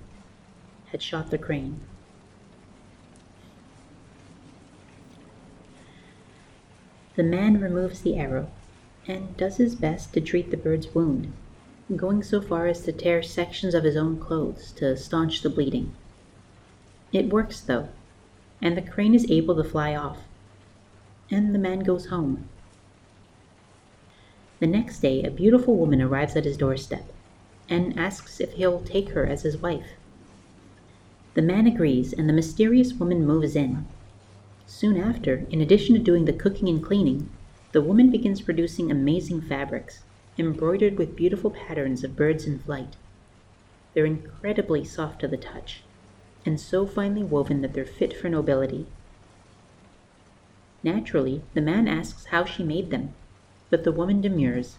had 0.87 1.01
shot 1.01 1.29
the 1.29 1.37
crane. 1.37 1.81
The 7.17 7.23
man 7.23 7.59
removes 7.59 8.01
the 8.01 8.15
arrow 8.15 8.49
and 9.05 9.35
does 9.35 9.57
his 9.57 9.75
best 9.75 10.13
to 10.13 10.21
treat 10.21 10.51
the 10.51 10.57
bird's 10.57 10.93
wound, 10.93 11.33
going 11.93 12.23
so 12.23 12.39
far 12.39 12.67
as 12.67 12.83
to 12.83 12.91
tear 12.91 13.21
sections 13.21 13.73
of 13.73 13.83
his 13.83 13.97
own 13.97 14.17
clothes 14.17 14.71
to 14.73 14.95
staunch 14.95 15.41
the 15.41 15.49
bleeding. 15.49 15.93
It 17.11 17.33
works, 17.33 17.59
though, 17.59 17.89
and 18.61 18.77
the 18.77 18.81
crane 18.81 19.15
is 19.15 19.29
able 19.29 19.55
to 19.55 19.63
fly 19.63 19.95
off, 19.95 20.19
and 21.31 21.53
the 21.53 21.59
man 21.59 21.79
goes 21.79 22.07
home. 22.07 22.49
The 24.59 24.67
next 24.67 24.99
day, 24.99 25.23
a 25.23 25.29
beautiful 25.29 25.75
woman 25.75 26.01
arrives 26.01 26.35
at 26.35 26.45
his 26.45 26.57
doorstep 26.57 27.11
and 27.69 27.97
asks 27.97 28.39
if 28.39 28.53
he'll 28.53 28.81
take 28.81 29.09
her 29.09 29.25
as 29.25 29.43
his 29.43 29.57
wife. 29.57 29.91
The 31.35 31.41
man 31.41 31.67
agrees, 31.67 32.13
and 32.13 32.27
the 32.27 32.33
mysterious 32.33 32.93
woman 32.93 33.25
moves 33.25 33.55
in. 33.55 33.85
Soon 34.65 34.97
after, 34.97 35.45
in 35.51 35.61
addition 35.61 35.95
to 35.95 36.01
doing 36.01 36.25
the 36.25 36.33
cooking 36.33 36.67
and 36.67 36.83
cleaning, 36.83 37.29
the 37.73 37.81
woman 37.81 38.09
begins 38.09 38.41
producing 38.41 38.89
amazing 38.89 39.41
fabrics, 39.41 40.01
embroidered 40.39 40.97
with 40.97 41.15
beautiful 41.15 41.51
patterns 41.51 42.03
of 42.03 42.15
birds 42.15 42.45
in 42.45 42.57
flight. 42.57 42.95
They're 43.93 44.05
incredibly 44.05 44.83
soft 44.83 45.21
to 45.21 45.27
the 45.27 45.37
touch, 45.37 45.83
and 46.45 46.59
so 46.59 46.87
finely 46.87 47.23
woven 47.23 47.61
that 47.61 47.73
they're 47.73 47.85
fit 47.85 48.15
for 48.15 48.29
nobility. 48.29 48.87
Naturally, 50.83 51.41
the 51.53 51.61
man 51.61 51.87
asks 51.87 52.25
how 52.25 52.45
she 52.45 52.63
made 52.63 52.91
them, 52.91 53.13
but 53.69 53.83
the 53.83 53.91
woman 53.91 54.21
demurs. 54.21 54.77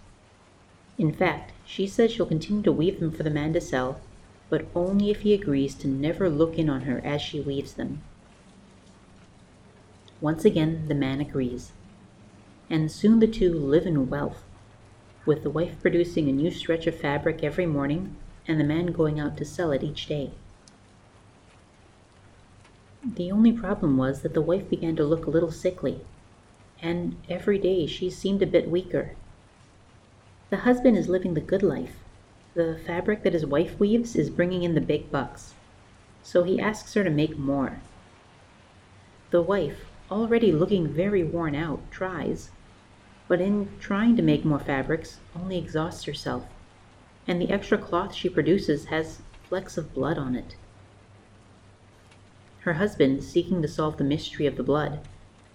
In 0.97 1.13
fact, 1.13 1.53
she 1.65 1.87
says 1.87 2.13
she'll 2.13 2.27
continue 2.27 2.63
to 2.63 2.73
weave 2.73 3.01
them 3.01 3.11
for 3.11 3.23
the 3.23 3.31
man 3.31 3.53
to 3.53 3.61
sell, 3.61 4.01
but 4.49 4.67
only 4.75 5.11
if 5.11 5.21
he 5.21 5.35
agrees 5.35 5.75
to 5.77 5.89
never 5.89 6.29
look 6.29 6.59
in 6.59 6.71
on 6.71 6.83
her 6.83 7.01
as 7.05 7.21
she 7.21 7.41
weaves 7.41 7.75
them. 7.75 8.03
Once 10.21 10.45
again, 10.45 10.85
the 10.89 10.95
man 10.95 11.21
agrees, 11.21 11.73
and 12.69 12.91
soon 12.91 13.21
the 13.21 13.27
two 13.27 13.53
live 13.53 13.87
in 13.87 14.11
wealth, 14.11 14.45
with 15.25 15.43
the 15.43 15.51
wife 15.51 15.81
producing 15.81 16.29
a 16.29 16.33
new 16.33 16.51
stretch 16.51 16.87
of 16.87 16.95
fabric 16.95 17.45
every 17.45 17.67
morning 17.67 18.17
and 18.49 18.59
the 18.59 18.65
man 18.65 18.87
going 18.87 19.21
out 19.21 19.37
to 19.37 19.45
sell 19.45 19.71
it 19.71 19.85
each 19.85 20.07
day. 20.07 20.31
The 23.15 23.33
only 23.33 23.53
problem 23.53 23.97
was 23.97 24.23
that 24.23 24.35
the 24.35 24.43
wife 24.43 24.69
began 24.69 24.97
to 24.97 25.05
look 25.05 25.27
a 25.27 25.31
little 25.31 25.51
sickly 25.51 26.03
and 26.81 27.17
every 27.29 27.59
day 27.59 27.87
she 27.87 28.09
seemed 28.09 28.43
a 28.43 28.47
bit 28.47 28.71
weaker. 28.71 29.13
The 30.51 30.59
husband 30.59 30.97
is 30.97 31.09
living 31.09 31.35
the 31.35 31.41
good 31.41 31.63
life. 31.63 31.97
The 32.55 32.79
fabric 32.87 33.23
that 33.25 33.33
his 33.33 33.45
wife 33.45 33.79
weaves 33.79 34.15
is 34.15 34.31
bringing 34.31 34.63
in 34.63 34.75
the 34.75 34.81
big 34.81 35.11
bucks, 35.11 35.55
so 36.23 36.45
he 36.45 36.61
asks 36.61 36.95
her 36.95 37.05
to 37.05 37.11
make 37.11 37.37
more. 37.37 37.81
The 39.31 39.43
wife, 39.43 39.87
already 40.11 40.53
looking 40.53 40.89
very 40.89 41.23
worn 41.23 41.55
out, 41.55 41.81
tries, 41.91 42.51
but 43.27 43.41
in 43.41 43.69
trying 43.81 44.17
to 44.17 44.23
make 44.23 44.45
more 44.45 44.59
fabrics, 44.59 45.19
only 45.37 45.59
exhausts 45.59 46.05
herself, 46.05 46.47
and 47.27 47.41
the 47.41 47.51
extra 47.51 47.77
cloth 47.77 48.15
she 48.15 48.29
produces 48.29 48.87
has 48.87 49.21
flecks 49.49 49.77
of 49.77 49.95
blood 49.95 50.17
on 50.17 50.35
it. 50.35 50.57
Her 52.69 52.75
husband, 52.75 53.25
seeking 53.25 53.63
to 53.63 53.67
solve 53.67 53.97
the 53.97 54.05
mystery 54.05 54.45
of 54.45 54.57
the 54.57 54.63
blood, 54.63 55.01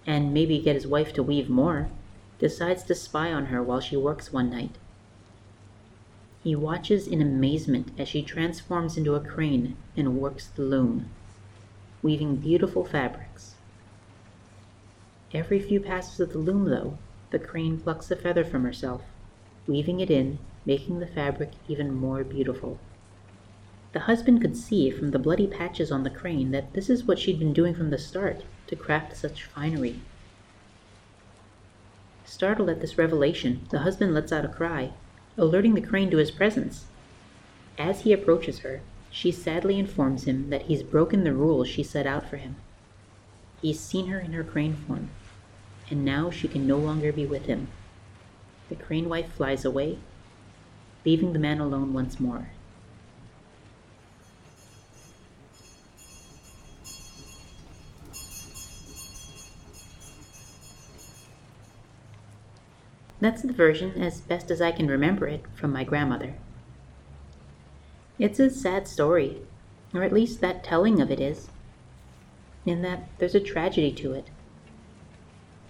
and 0.04 0.34
maybe 0.34 0.58
get 0.58 0.74
his 0.74 0.84
wife 0.84 1.12
to 1.12 1.22
weave 1.22 1.48
more, 1.48 1.88
decides 2.40 2.82
to 2.82 2.94
spy 2.96 3.32
on 3.32 3.46
her 3.46 3.62
while 3.62 3.78
she 3.78 3.96
works 3.96 4.32
one 4.32 4.50
night. 4.50 4.72
He 6.42 6.56
watches 6.56 7.06
in 7.06 7.22
amazement 7.22 7.92
as 7.96 8.08
she 8.08 8.20
transforms 8.24 8.96
into 8.96 9.14
a 9.14 9.20
crane 9.20 9.76
and 9.96 10.18
works 10.18 10.48
the 10.48 10.62
loom, 10.62 11.08
weaving 12.02 12.34
beautiful 12.38 12.84
fabrics. 12.84 13.54
Every 15.32 15.60
few 15.60 15.78
passes 15.78 16.18
of 16.18 16.32
the 16.32 16.38
loom, 16.38 16.64
though, 16.64 16.98
the 17.30 17.38
crane 17.38 17.78
plucks 17.78 18.10
a 18.10 18.16
feather 18.16 18.44
from 18.44 18.64
herself, 18.64 19.02
weaving 19.68 20.00
it 20.00 20.10
in, 20.10 20.40
making 20.66 20.98
the 20.98 21.06
fabric 21.06 21.52
even 21.68 21.94
more 21.94 22.24
beautiful. 22.24 22.80
The 23.94 24.00
husband 24.00 24.40
could 24.40 24.56
see 24.56 24.90
from 24.90 25.12
the 25.12 25.20
bloody 25.20 25.46
patches 25.46 25.92
on 25.92 26.02
the 26.02 26.10
crane 26.10 26.50
that 26.50 26.72
this 26.72 26.90
is 26.90 27.04
what 27.04 27.16
she'd 27.16 27.38
been 27.38 27.52
doing 27.52 27.76
from 27.76 27.90
the 27.90 27.96
start 27.96 28.42
to 28.66 28.74
craft 28.74 29.16
such 29.16 29.44
finery. 29.44 30.00
Startled 32.24 32.70
at 32.70 32.80
this 32.80 32.98
revelation, 32.98 33.68
the 33.70 33.78
husband 33.78 34.12
lets 34.12 34.32
out 34.32 34.44
a 34.44 34.48
cry, 34.48 34.92
alerting 35.38 35.74
the 35.74 35.80
crane 35.80 36.10
to 36.10 36.16
his 36.16 36.32
presence. 36.32 36.86
As 37.78 38.00
he 38.00 38.12
approaches 38.12 38.58
her, 38.58 38.80
she 39.12 39.30
sadly 39.30 39.78
informs 39.78 40.24
him 40.24 40.50
that 40.50 40.62
he's 40.62 40.82
broken 40.82 41.22
the 41.22 41.32
rules 41.32 41.68
she 41.68 41.84
set 41.84 42.04
out 42.04 42.28
for 42.28 42.38
him. 42.38 42.56
He's 43.62 43.78
seen 43.78 44.08
her 44.08 44.18
in 44.18 44.32
her 44.32 44.42
crane 44.42 44.74
form, 44.74 45.10
and 45.88 46.04
now 46.04 46.32
she 46.32 46.48
can 46.48 46.66
no 46.66 46.78
longer 46.78 47.12
be 47.12 47.26
with 47.26 47.46
him. 47.46 47.68
The 48.70 48.74
crane 48.74 49.08
wife 49.08 49.32
flies 49.34 49.64
away, 49.64 50.00
leaving 51.04 51.32
the 51.32 51.38
man 51.38 51.60
alone 51.60 51.92
once 51.92 52.18
more. 52.18 52.48
That's 63.24 63.40
the 63.40 63.54
version, 63.54 64.02
as 64.02 64.20
best 64.20 64.50
as 64.50 64.60
I 64.60 64.70
can 64.70 64.86
remember 64.86 65.26
it, 65.26 65.46
from 65.54 65.72
my 65.72 65.82
grandmother. 65.82 66.34
It's 68.18 68.38
a 68.38 68.50
sad 68.50 68.86
story, 68.86 69.40
or 69.94 70.02
at 70.02 70.12
least 70.12 70.42
that 70.42 70.62
telling 70.62 71.00
of 71.00 71.10
it 71.10 71.20
is, 71.20 71.48
in 72.66 72.82
that 72.82 73.08
there's 73.16 73.34
a 73.34 73.40
tragedy 73.40 73.92
to 73.92 74.12
it. 74.12 74.28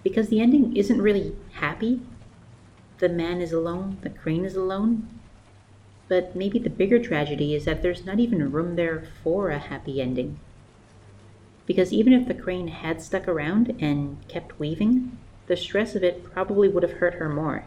Because 0.03 0.31
the 0.31 0.41
ending 0.41 0.77
isn't 0.77 1.01
really 1.01 1.37
happy. 1.53 2.01
The 2.99 3.09
man 3.09 3.41
is 3.41 3.53
alone, 3.53 3.99
the 4.03 4.11
crane 4.11 4.45
is 4.45 4.57
alone. 4.57 5.09
But 6.09 6.35
maybe 6.35 6.59
the 6.59 6.71
bigger 6.71 6.99
tragedy 6.99 7.55
is 7.55 7.67
that 7.67 7.83
there's 7.83 8.05
not 8.05 8.19
even 8.19 8.51
room 8.51 8.75
there 8.75 9.05
for 9.23 9.51
a 9.51 9.61
happy 9.61 10.01
ending. 10.01 10.41
Because 11.67 11.93
even 11.93 12.15
if 12.15 12.27
the 12.27 12.35
crane 12.35 12.67
had 12.67 13.01
stuck 13.01 13.29
around 13.29 13.77
and 13.79 14.27
kept 14.27 14.59
weaving, 14.59 15.17
the 15.47 15.57
stress 15.57 15.95
of 15.95 16.03
it 16.03 16.25
probably 16.25 16.69
would 16.69 16.83
have 16.83 16.95
hurt 16.95 17.15
her 17.15 17.29
more. 17.29 17.65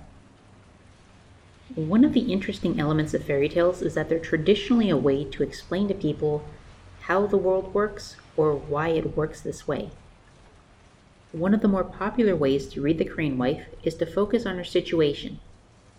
One 1.75 2.03
of 2.03 2.13
the 2.13 2.31
interesting 2.31 2.79
elements 2.79 3.13
of 3.13 3.23
fairy 3.23 3.49
tales 3.49 3.81
is 3.81 3.93
that 3.93 4.09
they're 4.09 4.19
traditionally 4.19 4.89
a 4.89 4.97
way 4.97 5.25
to 5.25 5.43
explain 5.43 5.87
to 5.89 5.93
people 5.93 6.45
how 7.01 7.27
the 7.27 7.37
world 7.37 7.73
works 7.73 8.15
or 8.35 8.53
why 8.55 8.89
it 8.89 9.15
works 9.15 9.41
this 9.41 9.67
way. 9.67 9.91
One 11.33 11.53
of 11.53 11.61
the 11.61 11.67
more 11.67 11.83
popular 11.83 12.35
ways 12.35 12.67
to 12.69 12.81
read 12.81 12.97
The 12.97 13.05
Crane 13.05 13.37
Wife 13.37 13.65
is 13.83 13.95
to 13.95 14.05
focus 14.05 14.45
on 14.45 14.55
her 14.55 14.63
situation, 14.63 15.39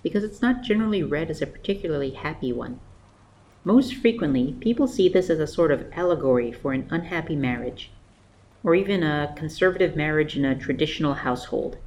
because 0.03 0.25
it's 0.25 0.43
not 0.43 0.63
generally 0.63 1.03
read 1.03 1.31
as 1.31 1.43
a 1.43 1.47
particularly 1.47 2.11
happy 2.11 2.53
one. 2.53 2.81
Most 3.63 3.95
frequently, 3.95 4.57
people 4.61 4.87
see 4.87 5.09
this 5.09 5.29
as 5.29 5.39
a 5.39 5.47
sort 5.47 5.71
of 5.71 5.93
allegory 5.93 6.51
for 6.51 6.73
an 6.73 6.89
unhappy 6.91 7.37
marriage, 7.37 7.91
or 8.69 8.75
even 8.75 9.03
a 9.03 9.33
conservative 9.35 9.97
marriage 9.97 10.37
in 10.37 10.45
a 10.45 10.55
traditional 10.55 11.15
household, 11.15 11.79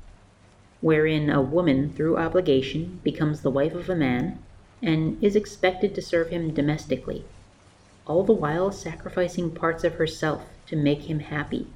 wherein 0.79 1.29
a 1.29 1.39
woman, 1.39 1.93
through 1.93 2.17
obligation, 2.17 2.99
becomes 3.03 3.41
the 3.41 3.51
wife 3.51 3.75
of 3.75 3.87
a 3.87 3.95
man 3.95 4.39
and 4.81 5.23
is 5.23 5.35
expected 5.35 5.93
to 5.93 6.01
serve 6.01 6.29
him 6.29 6.51
domestically, 6.51 7.23
all 8.07 8.23
the 8.23 8.33
while 8.33 8.71
sacrificing 8.71 9.51
parts 9.51 9.83
of 9.83 9.93
herself 9.93 10.41
to 10.65 10.75
make 10.75 11.01
him 11.01 11.19
happy. 11.19 11.67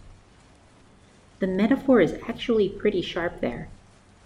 The 1.38 1.46
metaphor 1.46 2.02
is 2.02 2.18
actually 2.28 2.68
pretty 2.68 3.04
sharp 3.04 3.42
there. 3.42 3.68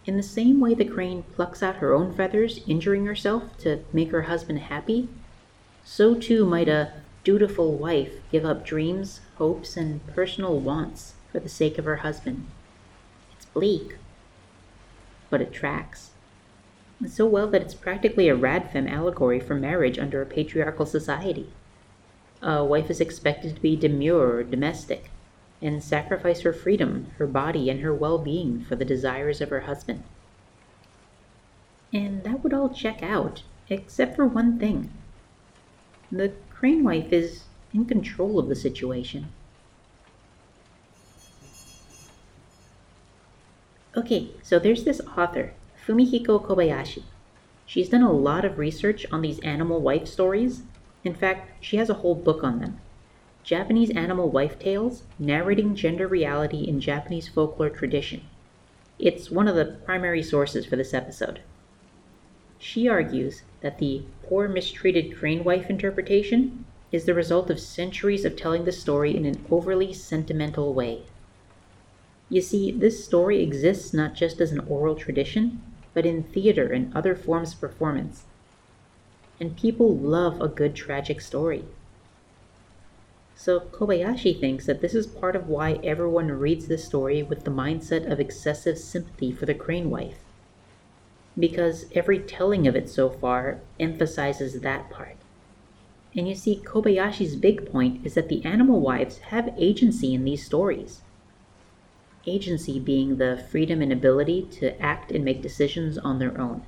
In 0.06 0.16
the 0.16 0.24
same 0.24 0.62
way 0.62 0.76
the 0.76 0.86
crane 0.86 1.24
plucks 1.36 1.62
out 1.62 1.76
her 1.76 1.94
own 1.94 2.14
feathers, 2.14 2.62
injuring 2.68 3.06
herself 3.06 3.58
to 3.58 3.84
make 3.92 4.12
her 4.12 4.22
husband 4.22 4.60
happy, 4.60 5.10
so 5.84 6.16
too 6.16 6.46
might 6.46 6.70
a 6.70 6.94
dutiful 7.26 7.74
wife 7.74 8.14
give 8.32 8.46
up 8.46 8.66
dreams, 8.66 9.20
hopes, 9.40 9.76
and 9.76 10.06
personal 10.08 10.60
wants 10.60 11.14
for 11.32 11.40
the 11.40 11.50
sake 11.50 11.78
of 11.78 11.86
her 11.86 11.98
husband. 11.98 12.46
It's 13.36 13.46
bleak, 13.46 13.98
but 15.30 15.42
it 15.42 15.52
tracks. 15.52 16.12
so 17.08 17.26
well 17.26 17.48
that 17.48 17.62
it's 17.62 17.74
practically 17.74 18.28
a 18.28 18.38
radfem 18.38 18.92
allegory 18.92 19.40
for 19.40 19.56
marriage 19.56 19.98
under 19.98 20.22
a 20.22 20.26
patriarchal 20.26 20.86
society. 20.86 21.50
A 22.42 22.64
wife 22.64 22.90
is 22.90 23.02
expected 23.02 23.56
to 23.56 23.62
be 23.62 23.76
demure 23.76 24.36
or 24.36 24.44
domestic, 24.44 25.10
and 25.62 25.84
sacrifice 25.84 26.42
her 26.42 26.54
freedom, 26.54 27.12
her 27.18 27.28
body, 27.28 27.70
and 27.70 27.82
her 27.82 27.94
well 27.94 28.18
being 28.18 28.62
for 28.62 28.76
the 28.76 28.86
desires 28.86 29.42
of 29.42 29.50
her 29.50 29.62
husband. 29.62 30.04
And 31.94 32.24
that 32.24 32.44
would 32.44 32.54
all 32.54 32.70
check 32.70 33.02
out, 33.02 33.44
except 33.70 34.16
for 34.16 34.26
one 34.26 34.60
thing. 34.60 34.92
The 36.12 36.34
crane 36.50 36.84
wife 36.84 37.12
is 37.12 37.44
in 37.74 37.86
control 37.86 38.40
of 38.40 38.48
the 38.48 38.56
situation. 38.56 39.28
Okay, 43.98 44.30
so 44.44 44.60
there's 44.60 44.84
this 44.84 45.02
author, 45.18 45.54
Fumihiko 45.86 46.46
Kobayashi. 46.46 47.04
She's 47.66 47.90
done 47.90 48.04
a 48.04 48.12
lot 48.12 48.46
of 48.46 48.58
research 48.58 49.06
on 49.12 49.22
these 49.22 49.40
animal 49.40 49.82
wife 49.82 50.08
stories. 50.08 50.64
In 51.04 51.14
fact, 51.14 51.52
she 51.60 51.78
has 51.78 51.90
a 51.90 51.96
whole 51.96 52.16
book 52.16 52.44
on 52.44 52.60
them. 52.60 52.80
Japanese 53.44 53.90
Animal 53.92 54.30
Wife 54.30 54.60
Tales 54.60 55.04
Narrating 55.18 55.76
Gender 55.76 56.08
Reality 56.08 56.64
in 56.64 56.80
Japanese 56.80 57.28
Folklore 57.28 57.70
Tradition. 57.70 58.22
It's 59.00 59.32
one 59.32 59.48
of 59.48 59.56
the 59.56 59.78
primary 59.86 60.22
sources 60.22 60.66
for 60.66 60.76
this 60.76 60.94
episode. 60.94 61.42
She 62.60 62.88
argues 62.88 63.44
that 63.62 63.80
the 63.80 64.04
poor 64.24 64.48
mistreated 64.48 65.18
crane 65.18 65.44
wife 65.44 65.70
interpretation 65.70 66.66
is 66.92 67.06
the 67.06 67.14
result 67.14 67.50
of 67.50 67.60
centuries 67.60 68.26
of 68.26 68.36
telling 68.36 68.66
the 68.66 68.72
story 68.72 69.16
in 69.16 69.26
an 69.26 69.46
overly 69.52 69.94
sentimental 69.94 70.74
way. 70.74 71.04
You 72.30 72.42
see, 72.42 72.72
this 72.72 73.04
story 73.04 73.42
exists 73.42 73.94
not 73.94 74.14
just 74.14 74.42
as 74.42 74.52
an 74.52 74.60
oral 74.68 74.96
tradition, 74.96 75.62
but 75.94 76.06
in 76.06 76.24
theater 76.24 76.72
and 76.72 76.96
other 76.96 77.16
forms 77.16 77.54
of 77.54 77.62
performance. 77.62 78.24
And 79.40 79.58
people 79.58 79.96
love 79.96 80.42
a 80.42 80.48
good 80.48 80.76
tragic 80.76 81.22
story. 81.22 81.66
So 83.36 83.60
Kobayashi 83.60 84.40
thinks 84.40 84.66
that 84.66 84.82
this 84.82 84.94
is 84.94 85.08
part 85.08 85.36
of 85.36 85.48
why 85.48 85.80
everyone 85.84 86.32
reads 86.32 86.68
this 86.68 86.86
story 86.86 87.24
with 87.24 87.46
the 87.46 87.52
mindset 87.52 88.12
of 88.12 88.20
excessive 88.20 88.78
sympathy 88.78 89.32
for 89.32 89.46
the 89.46 89.54
crane 89.54 89.90
wife 89.90 90.20
because 91.40 91.86
every 91.94 92.20
telling 92.20 92.68
of 92.68 92.76
it 92.76 92.90
so 92.90 93.10
far 93.10 93.62
emphasizes 93.80 94.60
that 94.62 94.90
part. 94.90 95.16
And 96.16 96.28
you 96.28 96.34
see, 96.34 96.62
Kobayashi's 96.64 97.36
big 97.36 97.72
point 97.72 98.06
is 98.06 98.16
that 98.16 98.30
the 98.30 98.44
animal 98.44 98.80
wives 98.80 99.20
have 99.30 99.54
agency 99.58 100.14
in 100.14 100.24
these 100.24 100.44
stories. 100.44 101.02
Agency 102.26 102.80
being 102.80 103.18
the 103.18 103.44
freedom 103.52 103.82
and 103.82 103.94
ability 103.94 104.48
to 104.60 104.80
act 104.82 105.12
and 105.12 105.24
make 105.24 105.42
decisions 105.42 105.98
on 106.00 106.18
their 106.18 106.40
own. 106.40 106.64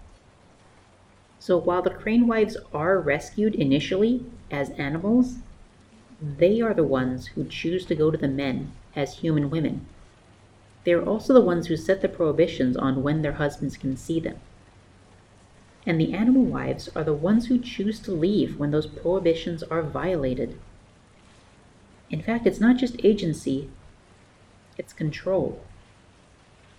So 1.40 1.58
while 1.58 1.82
the 1.82 1.90
crane 1.90 2.28
wives 2.28 2.56
are 2.72 3.00
rescued 3.00 3.56
initially 3.56 4.24
as 4.52 4.70
animals, 4.72 5.38
they 6.22 6.62
are 6.62 6.76
the 6.76 6.84
ones 6.84 7.28
who 7.28 7.46
choose 7.46 7.84
to 7.86 7.96
go 7.96 8.12
to 8.12 8.18
the 8.18 8.28
men 8.28 8.72
as 8.96 9.18
human 9.18 9.50
women. 9.50 9.88
They 10.84 10.94
are 10.94 11.04
also 11.04 11.34
the 11.34 11.42
ones 11.42 11.68
who 11.68 11.78
set 11.78 12.02
the 12.02 12.10
prohibitions 12.10 12.78
on 12.78 13.02
when 13.02 13.24
their 13.24 13.34
husbands 13.34 13.76
can 13.76 13.98
see 13.98 14.20
them 14.20 14.40
and 15.86 16.00
the 16.00 16.14
animal 16.14 16.44
wives 16.44 16.90
are 16.96 17.04
the 17.04 17.14
ones 17.14 17.48
who 17.48 17.58
choose 17.58 18.00
to 18.00 18.12
leave 18.12 18.60
when 18.60 18.72
those 18.72 18.88
prohibitions 18.88 19.64
are 19.64 19.82
violated. 19.82 20.60
In 22.10 22.22
fact, 22.22 22.46
it's 22.46 22.60
not 22.60 22.78
just 22.78 23.04
agency, 23.04 23.70
it's 24.78 24.94
control. 24.94 25.62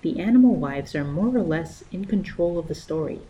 The 0.02 0.20
animal 0.20 0.54
wives 0.54 0.94
are 0.94 1.04
more 1.04 1.34
or 1.36 1.42
less 1.42 1.84
in 1.90 2.04
control 2.04 2.58
of 2.58 2.68
the 2.68 2.74
story. 2.74 3.20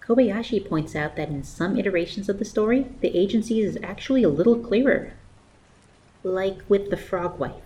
Kobayashi 0.00 0.68
points 0.68 0.96
out 0.96 1.16
that 1.16 1.28
in 1.28 1.44
some 1.44 1.78
iterations 1.78 2.28
of 2.28 2.38
the 2.38 2.44
story, 2.44 2.88
the 3.00 3.16
agency 3.16 3.60
is 3.60 3.78
actually 3.82 4.24
a 4.24 4.28
little 4.28 4.58
clearer, 4.58 5.12
like 6.24 6.58
with 6.68 6.90
the 6.90 6.96
frog 6.96 7.38
wife. 7.38 7.62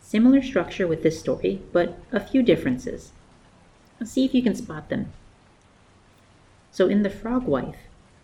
Similar 0.00 0.42
structure 0.42 0.88
with 0.88 1.04
this 1.04 1.20
story, 1.20 1.62
but 1.72 1.98
a 2.10 2.18
few 2.18 2.42
differences. 2.42 3.12
Let's 4.00 4.12
see 4.12 4.24
if 4.24 4.34
you 4.34 4.42
can 4.42 4.54
spot 4.54 4.88
them. 4.88 5.12
So 6.72 6.88
in 6.88 7.02
The 7.02 7.10
Frog 7.10 7.44
Wife, 7.44 7.76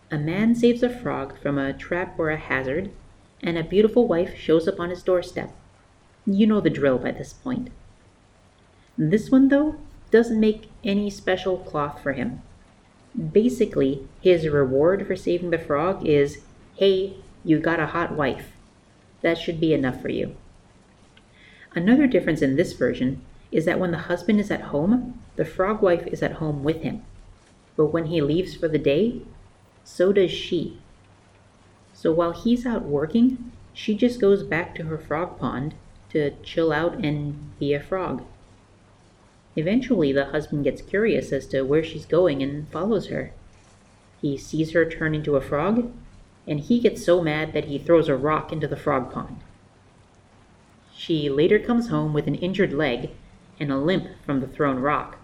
a 0.09 0.17
man 0.17 0.55
saves 0.55 0.81
a 0.81 0.89
frog 0.89 1.39
from 1.39 1.59
a 1.59 1.73
trap 1.73 2.17
or 2.17 2.31
a 2.31 2.37
hazard, 2.37 2.91
and 3.43 3.57
a 3.57 3.63
beautiful 3.63 4.07
wife 4.07 4.35
shows 4.35 4.67
up 4.67 4.79
on 4.79 4.89
his 4.89 5.03
doorstep. 5.03 5.53
You 6.25 6.47
know 6.47 6.59
the 6.59 6.71
drill 6.71 6.97
by 6.97 7.11
this 7.11 7.33
point. 7.33 7.69
This 8.97 9.29
one, 9.29 9.49
though, 9.49 9.75
doesn't 10.09 10.39
make 10.39 10.69
any 10.83 11.09
special 11.11 11.57
cloth 11.57 12.01
for 12.01 12.13
him. 12.13 12.41
Basically, 13.31 14.07
his 14.21 14.47
reward 14.47 15.05
for 15.05 15.15
saving 15.15 15.51
the 15.51 15.59
frog 15.59 16.05
is 16.05 16.39
hey, 16.77 17.17
you 17.43 17.59
got 17.59 17.79
a 17.79 17.87
hot 17.87 18.13
wife. 18.13 18.51
That 19.21 19.37
should 19.37 19.59
be 19.59 19.73
enough 19.73 20.01
for 20.01 20.09
you. 20.09 20.35
Another 21.75 22.07
difference 22.07 22.41
in 22.41 22.55
this 22.55 22.73
version 22.73 23.21
is 23.51 23.65
that 23.65 23.79
when 23.79 23.91
the 23.91 23.97
husband 23.97 24.39
is 24.39 24.51
at 24.51 24.61
home, 24.61 25.21
the 25.35 25.45
frog 25.45 25.81
wife 25.81 26.05
is 26.07 26.21
at 26.21 26.33
home 26.33 26.63
with 26.63 26.81
him. 26.81 27.03
But 27.75 27.87
when 27.87 28.07
he 28.07 28.21
leaves 28.21 28.55
for 28.55 28.67
the 28.67 28.77
day, 28.77 29.21
so 29.83 30.11
does 30.11 30.31
she. 30.31 30.79
So 31.93 32.11
while 32.11 32.33
he's 32.33 32.65
out 32.65 32.83
working, 32.83 33.51
she 33.73 33.95
just 33.95 34.19
goes 34.19 34.43
back 34.43 34.75
to 34.75 34.83
her 34.83 34.97
frog 34.97 35.39
pond 35.39 35.75
to 36.09 36.31
chill 36.43 36.71
out 36.71 36.95
and 37.03 37.57
be 37.59 37.73
a 37.73 37.79
frog. 37.79 38.23
Eventually, 39.55 40.11
the 40.11 40.25
husband 40.25 40.63
gets 40.63 40.81
curious 40.81 41.31
as 41.31 41.47
to 41.47 41.63
where 41.63 41.83
she's 41.83 42.05
going 42.05 42.43
and 42.43 42.67
follows 42.69 43.07
her. 43.07 43.31
He 44.21 44.37
sees 44.37 44.71
her 44.71 44.85
turn 44.89 45.15
into 45.15 45.35
a 45.35 45.41
frog, 45.41 45.91
and 46.47 46.59
he 46.59 46.79
gets 46.79 47.05
so 47.05 47.21
mad 47.21 47.53
that 47.53 47.65
he 47.65 47.77
throws 47.77 48.09
a 48.09 48.15
rock 48.15 48.51
into 48.51 48.67
the 48.67 48.75
frog 48.75 49.11
pond. 49.11 49.37
She 50.95 51.29
later 51.29 51.59
comes 51.59 51.89
home 51.89 52.13
with 52.13 52.27
an 52.27 52.35
injured 52.35 52.73
leg 52.73 53.11
and 53.59 53.71
a 53.71 53.77
limp 53.77 54.07
from 54.25 54.39
the 54.39 54.47
thrown 54.47 54.79
rock. 54.79 55.17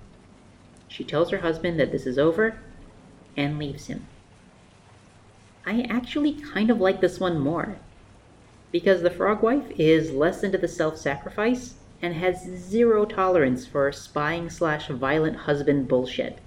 She 0.87 1.03
tells 1.03 1.31
her 1.31 1.39
husband 1.39 1.79
that 1.79 1.91
this 1.91 2.05
is 2.05 2.19
over 2.19 2.59
and 3.35 3.57
leaves 3.57 3.87
him. 3.87 4.05
I 5.65 5.87
actually 5.89 6.33
kind 6.33 6.69
of 6.69 6.81
like 6.81 7.01
this 7.01 7.19
one 7.19 7.39
more 7.39 7.77
because 8.71 9.01
the 9.01 9.09
frog 9.09 9.41
wife 9.41 9.71
is 9.77 10.11
less 10.11 10.43
into 10.43 10.57
the 10.57 10.67
self 10.67 10.97
sacrifice 10.97 11.75
and 12.01 12.15
has 12.15 12.43
zero 12.43 13.05
tolerance 13.05 13.65
for 13.65 13.91
spying 13.91 14.49
slash 14.49 14.87
violent 14.89 15.37
husband 15.37 15.87
bullshit. 15.87 16.39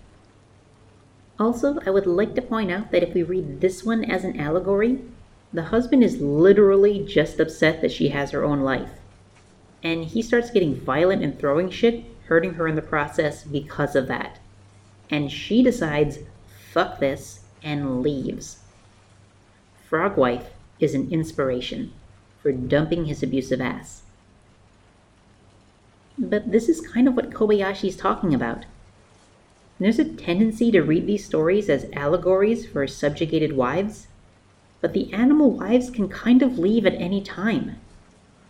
Also, 1.39 1.79
I 1.87 1.91
would 1.91 2.07
like 2.07 2.35
to 2.35 2.43
point 2.43 2.71
out 2.71 2.91
that 2.91 3.03
if 3.03 3.15
we 3.15 3.23
read 3.23 3.61
this 3.61 3.85
one 3.85 4.05
as 4.05 4.25
an 4.25 4.39
allegory, 4.39 5.01
the 5.53 5.65
husband 5.65 6.03
is 6.05 6.21
literally 6.21 7.05
just 7.05 7.41
upset 7.41 7.81
that 7.81 7.93
she 7.93 8.09
has 8.11 8.33
her 8.33 8.45
own 8.45 8.61
life 8.61 9.01
and 9.87 10.05
he 10.05 10.21
starts 10.21 10.51
getting 10.51 10.75
violent 10.75 11.23
and 11.23 11.39
throwing 11.39 11.71
shit, 11.71 12.03
hurting 12.25 12.55
her 12.55 12.67
in 12.67 12.75
the 12.75 12.83
process 12.83 13.45
because 13.45 13.95
of 13.95 14.09
that. 14.09 14.41
And 15.11 15.31
she 15.31 15.63
decides, 15.63 16.19
fuck 16.73 16.99
this, 16.99 17.45
and 17.63 18.03
leaves. 18.03 18.59
Frogwife 19.89 20.47
is 20.81 20.93
an 20.93 21.09
inspiration 21.13 21.93
for 22.43 22.51
dumping 22.51 23.05
his 23.05 23.23
abusive 23.23 23.61
ass. 23.61 24.03
But 26.19 26.51
this 26.51 26.69
is 26.69 26.81
kind 26.81 27.07
of 27.07 27.15
what 27.15 27.31
Kobayashi's 27.31 27.97
talking 27.97 28.35
about. 28.35 28.65
There's 29.79 30.01
a 30.01 30.05
tendency 30.05 30.73
to 30.73 30.83
read 30.83 31.07
these 31.07 31.25
stories 31.25 31.69
as 31.69 31.87
allegories 31.93 32.67
for 32.67 32.89
subjugated 32.89 33.57
wives, 33.57 34.09
but 34.81 34.95
the 34.95 35.13
animal 35.13 35.53
wives 35.53 35.91
can 35.91 36.09
kind 36.09 36.43
of 36.43 36.59
leave 36.59 36.87
at 36.87 36.95
any 36.95 37.23
time. 37.23 37.79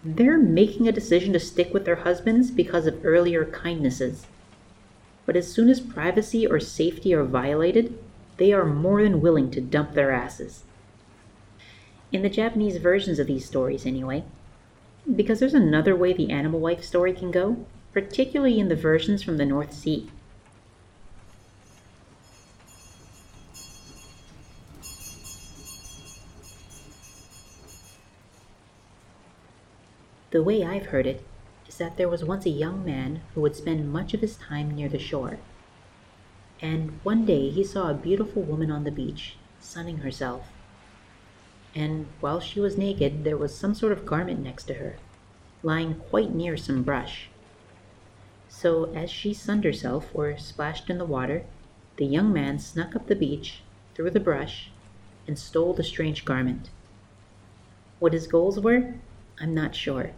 They're 0.09 0.39
making 0.39 0.87
a 0.87 0.93
decision 0.93 1.33
to 1.33 1.41
stick 1.41 1.75
with 1.75 1.85
their 1.85 1.97
husbands 1.97 2.53
because 2.53 2.87
of 2.87 3.05
earlier 3.05 3.45
kindnesses. 3.45 4.29
But 5.25 5.35
as 5.35 5.53
soon 5.53 5.69
as 5.69 5.81
privacy 5.81 6.47
or 6.47 6.61
safety 6.61 7.13
are 7.13 7.25
violated, 7.25 7.99
they 8.37 8.53
are 8.53 8.65
more 8.65 9.03
than 9.03 9.21
willing 9.21 9.51
to 9.51 9.61
dump 9.61 9.95
their 9.95 10.13
asses. 10.13 10.63
In 12.13 12.23
the 12.23 12.29
Japanese 12.29 12.77
versions 12.77 13.19
of 13.19 13.27
these 13.27 13.47
stories, 13.47 13.85
anyway. 13.85 14.23
Because 15.13 15.41
there's 15.41 15.55
another 15.55 15.97
way 15.97 16.13
the 16.13 16.31
animal 16.31 16.61
wife 16.61 16.85
story 16.85 17.13
can 17.13 17.33
go, 17.33 17.67
particularly 17.93 18.61
in 18.61 18.69
the 18.69 18.77
versions 18.77 19.25
from 19.25 19.39
the 19.39 19.45
North 19.45 19.73
Sea. 19.73 20.09
The 30.37 30.43
way 30.43 30.63
I've 30.63 30.89
heard 30.89 31.07
it 31.07 31.25
is 31.67 31.79
that 31.79 31.97
there 31.97 32.11
was 32.11 32.23
once 32.23 32.45
a 32.45 32.51
young 32.51 32.85
man 32.85 33.23
who 33.35 33.41
would 33.41 33.57
spend 33.57 33.91
much 33.91 34.13
of 34.13 34.21
his 34.21 34.37
time 34.37 34.71
near 34.71 34.87
the 34.87 34.99
shore. 34.99 35.39
And 36.61 37.01
one 37.03 37.25
day 37.25 37.49
he 37.49 37.65
saw 37.65 37.89
a 37.89 37.95
beautiful 37.95 38.43
woman 38.43 38.71
on 38.71 38.85
the 38.85 38.91
beach, 38.91 39.39
sunning 39.61 40.01
herself. 40.01 40.49
And 41.75 42.09
while 42.21 42.39
she 42.39 42.61
was 42.61 42.77
naked, 42.77 43.25
there 43.25 43.39
was 43.39 43.57
some 43.57 43.75
sort 43.75 43.93
of 43.93 44.05
garment 44.05 44.41
next 44.41 44.65
to 44.65 44.75
her, 44.75 44.97
lying 45.63 45.95
quite 45.95 46.35
near 46.35 46.59
some 46.59 46.83
brush. 46.83 47.31
So 48.51 48.93
as 48.93 49.11
she 49.11 49.33
sunned 49.33 49.65
herself 49.65 50.11
or 50.13 50.37
splashed 50.37 50.91
in 50.91 50.99
the 50.99 51.07
water, 51.07 51.47
the 51.97 52.05
young 52.05 52.31
man 52.31 52.59
snuck 52.59 52.95
up 52.95 53.07
the 53.07 53.17
beach, 53.17 53.63
through 53.95 54.11
the 54.11 54.21
brush, 54.21 54.71
and 55.27 55.39
stole 55.39 55.73
the 55.73 55.83
strange 55.83 56.27
garment. 56.27 56.69
What 58.01 58.13
his 58.13 58.27
goals 58.27 58.61
were, 58.61 58.97
I'm 59.41 59.55
not 59.55 59.75
sure. 59.75 60.13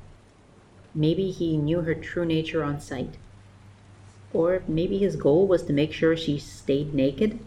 Maybe 0.99 1.31
he 1.31 1.57
knew 1.57 1.83
her 1.83 1.95
true 1.95 2.25
nature 2.25 2.65
on 2.65 2.81
sight. 2.81 3.19
Or 4.33 4.65
maybe 4.67 4.99
his 4.99 5.15
goal 5.15 5.47
was 5.47 5.63
to 5.67 5.73
make 5.73 5.93
sure 5.93 6.17
she 6.17 6.41
stayed 6.41 6.93
naked, 6.93 7.39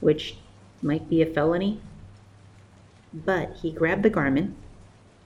which 0.00 0.38
might 0.80 1.10
be 1.10 1.20
a 1.20 1.26
felony. 1.26 1.82
But 3.12 3.58
he 3.60 3.70
grabbed 3.70 4.04
the 4.04 4.08
garment, 4.08 4.56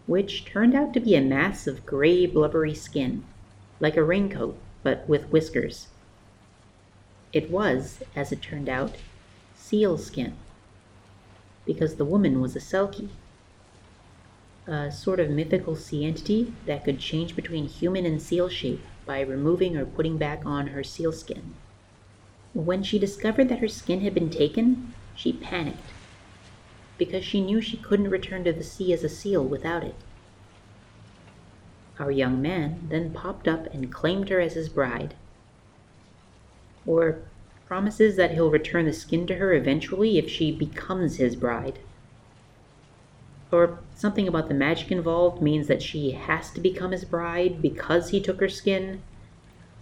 which 0.09 0.45
turned 0.45 0.75
out 0.75 0.93
to 0.95 0.99
be 0.99 1.15
a 1.15 1.21
mass 1.21 1.69
of 1.69 1.87
gray, 1.87 2.27
blubbery 2.27 2.75
skin, 2.75 3.23
like 3.79 3.97
a 3.97 4.03
raincoat, 4.03 4.59
but 4.83 5.09
with 5.09 5.31
whiskers. 5.31 5.87
It 7.33 7.49
was, 7.49 8.03
as 8.17 8.33
it 8.33 8.43
turned 8.43 8.69
out, 8.69 8.97
seal 9.55 9.99
skin, 9.99 10.35
because 11.65 11.95
the 11.95 12.05
woman 12.05 12.41
was 12.41 12.57
a 12.57 12.61
Selkie 12.61 13.11
a 14.71 14.91
sort 14.91 15.19
of 15.19 15.29
mythical 15.29 15.75
sea 15.75 16.05
entity 16.05 16.55
that 16.65 16.85
could 16.85 17.01
change 17.01 17.35
between 17.35 17.67
human 17.67 18.07
and 18.07 18.23
seal 18.23 18.49
shape 18.49 18.81
by 19.05 19.21
removing 19.21 19.77
or 19.77 19.85
putting 19.85 20.17
back 20.17 20.47
on 20.47 20.69
her 20.69 20.85
seal 20.85 21.13
skin. 21.13 21.55
When 22.55 22.85
she 22.85 22.99
discovered 22.99 23.49
that 23.49 23.59
her 23.59 23.69
skin 23.69 24.01
had 24.03 24.15
been 24.15 24.31
taken, 24.31 24.95
she 25.17 25.33
panicked 25.33 25.93
because 26.99 27.25
she 27.25 27.41
knew 27.41 27.61
she 27.61 27.79
couldn't 27.79 28.11
return 28.11 28.45
to 28.45 28.53
the 28.53 28.63
sea 28.63 28.93
as 28.93 29.03
a 29.03 29.09
seal 29.09 29.43
without 29.43 29.83
it. 29.83 29.95
Our 31.99 32.11
young 32.11 32.41
man 32.41 32.87
then 32.89 33.13
popped 33.13 33.49
up 33.49 33.67
and 33.75 33.93
claimed 33.93 34.29
her 34.29 34.39
as 34.39 34.53
his 34.53 34.69
bride. 34.69 35.15
Or 36.87 37.23
promises 37.67 38.17
that 38.17 38.33
he'll 38.33 38.51
return 38.51 38.85
the 38.85 38.93
skin 38.93 39.27
to 39.27 39.37
her 39.37 39.53
eventually 39.53 40.19
if 40.19 40.31
she 40.31 40.57
becomes 40.57 41.17
his 41.17 41.37
bride 41.37 41.79
or 43.53 43.79
something 43.95 44.29
about 44.29 44.49
the 44.49 44.55
magic 44.55 44.91
involved 44.91 45.43
means 45.43 45.67
that 45.67 45.83
she 45.83 46.13
has 46.13 46.51
to 46.53 46.61
become 46.61 46.93
his 46.93 47.05
bride 47.05 47.61
because 47.61 48.11
he 48.11 48.21
took 48.21 48.41
her 48.41 48.49
skin. 48.49 49.03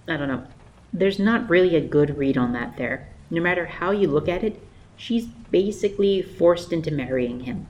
I 0.07 0.16
don't 0.16 0.28
know. 0.28 0.44
There's 0.92 1.18
not 1.18 1.50
really 1.50 1.76
a 1.76 1.81
good 1.81 2.16
read 2.16 2.38
on 2.38 2.52
that 2.52 2.76
there. 2.76 3.09
No 3.31 3.42
matter 3.42 3.66
how 3.66 3.90
you 3.90 4.09
look 4.09 4.28
at 4.28 4.42
it, 4.42 4.62
she's 4.96 5.26
basically 5.26 6.22
forced 6.22 6.72
into 6.72 6.90
marrying 6.90 7.40
him. 7.40 7.66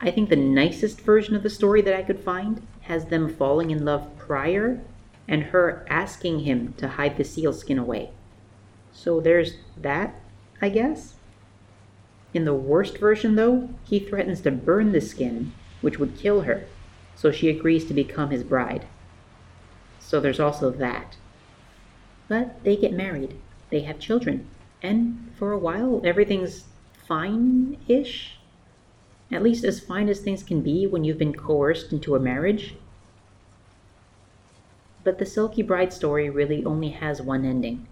I 0.00 0.10
think 0.10 0.28
the 0.28 0.36
nicest 0.36 1.00
version 1.00 1.34
of 1.34 1.42
the 1.42 1.50
story 1.50 1.80
that 1.82 1.96
I 1.96 2.02
could 2.02 2.20
find 2.20 2.66
has 2.82 3.06
them 3.06 3.32
falling 3.32 3.70
in 3.70 3.84
love 3.84 4.16
prior 4.18 4.80
and 5.28 5.44
her 5.44 5.86
asking 5.88 6.40
him 6.40 6.74
to 6.74 6.88
hide 6.88 7.16
the 7.16 7.24
seal 7.24 7.52
skin 7.52 7.78
away. 7.78 8.10
So 8.92 9.20
there's 9.20 9.56
that, 9.76 10.14
I 10.60 10.68
guess. 10.68 11.15
In 12.34 12.44
the 12.44 12.54
worst 12.54 12.98
version, 12.98 13.36
though, 13.36 13.70
he 13.84 13.98
threatens 13.98 14.40
to 14.42 14.50
burn 14.50 14.92
the 14.92 15.00
skin, 15.00 15.52
which 15.80 15.98
would 15.98 16.16
kill 16.16 16.42
her, 16.42 16.66
so 17.14 17.30
she 17.30 17.48
agrees 17.48 17.84
to 17.86 17.94
become 17.94 18.30
his 18.30 18.42
bride. 18.42 18.86
So 20.00 20.20
there's 20.20 20.40
also 20.40 20.70
that. 20.70 21.16
But 22.28 22.62
they 22.64 22.76
get 22.76 22.92
married, 22.92 23.36
they 23.70 23.80
have 23.80 23.98
children, 23.98 24.46
and 24.82 25.30
for 25.38 25.52
a 25.52 25.58
while 25.58 26.00
everything's 26.04 26.64
fine 27.06 27.78
ish. 27.88 28.38
At 29.30 29.42
least 29.42 29.64
as 29.64 29.80
fine 29.80 30.08
as 30.08 30.20
things 30.20 30.42
can 30.42 30.60
be 30.60 30.86
when 30.86 31.04
you've 31.04 31.18
been 31.18 31.34
coerced 31.34 31.92
into 31.92 32.14
a 32.14 32.20
marriage. 32.20 32.74
But 35.04 35.18
the 35.18 35.24
Selkie 35.24 35.66
Bride 35.66 35.92
story 35.92 36.28
really 36.28 36.64
only 36.64 36.90
has 36.90 37.22
one 37.22 37.44
ending. 37.44 37.86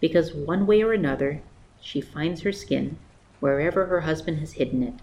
Because 0.00 0.34
one 0.34 0.66
way 0.66 0.82
or 0.82 0.92
another, 0.92 1.42
she 1.80 2.00
finds 2.00 2.42
her 2.42 2.52
skin 2.52 2.98
wherever 3.44 3.84
her 3.84 4.00
husband 4.00 4.38
has 4.38 4.52
hidden 4.54 4.82
it. 4.82 4.94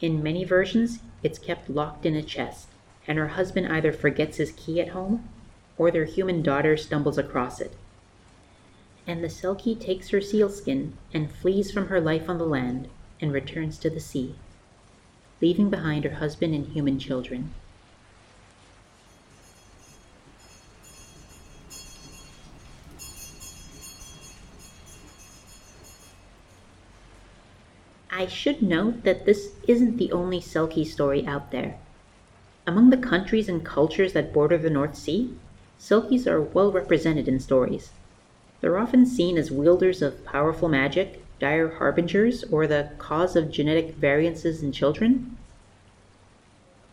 In 0.00 0.22
many 0.22 0.44
versions, 0.44 1.00
it's 1.20 1.36
kept 1.36 1.68
locked 1.68 2.06
in 2.06 2.14
a 2.14 2.22
chest, 2.22 2.68
and 3.08 3.18
her 3.18 3.26
husband 3.26 3.66
either 3.66 3.90
forgets 3.90 4.36
his 4.36 4.52
key 4.52 4.80
at 4.80 4.90
home 4.90 5.28
or 5.76 5.90
their 5.90 6.04
human 6.04 6.42
daughter 6.42 6.76
stumbles 6.76 7.18
across 7.18 7.60
it. 7.60 7.72
And 9.04 9.24
the 9.24 9.26
Selkie 9.26 9.80
takes 9.80 10.10
her 10.10 10.20
sealskin 10.20 10.92
and 11.12 11.28
flees 11.28 11.72
from 11.72 11.88
her 11.88 12.00
life 12.00 12.28
on 12.28 12.38
the 12.38 12.46
land 12.46 12.86
and 13.20 13.32
returns 13.32 13.78
to 13.78 13.90
the 13.90 13.98
sea, 13.98 14.36
leaving 15.40 15.70
behind 15.70 16.04
her 16.04 16.18
husband 16.20 16.54
and 16.54 16.68
human 16.68 17.00
children. 17.00 17.52
I 28.18 28.26
should 28.26 28.62
note 28.62 29.04
that 29.04 29.26
this 29.26 29.52
isn't 29.68 29.96
the 29.96 30.10
only 30.10 30.40
Selkie 30.40 30.84
story 30.84 31.24
out 31.24 31.52
there. 31.52 31.78
Among 32.66 32.90
the 32.90 32.96
countries 32.96 33.48
and 33.48 33.64
cultures 33.64 34.12
that 34.12 34.32
border 34.32 34.58
the 34.58 34.70
North 34.70 34.96
Sea, 34.96 35.32
Selkies 35.78 36.26
are 36.26 36.42
well 36.42 36.72
represented 36.72 37.28
in 37.28 37.38
stories. 37.38 37.92
They're 38.60 38.76
often 38.76 39.06
seen 39.06 39.38
as 39.38 39.52
wielders 39.52 40.02
of 40.02 40.24
powerful 40.24 40.68
magic, 40.68 41.22
dire 41.38 41.76
harbingers, 41.76 42.42
or 42.50 42.66
the 42.66 42.90
cause 42.98 43.36
of 43.36 43.52
genetic 43.52 43.94
variances 43.94 44.64
in 44.64 44.72
children. 44.72 45.36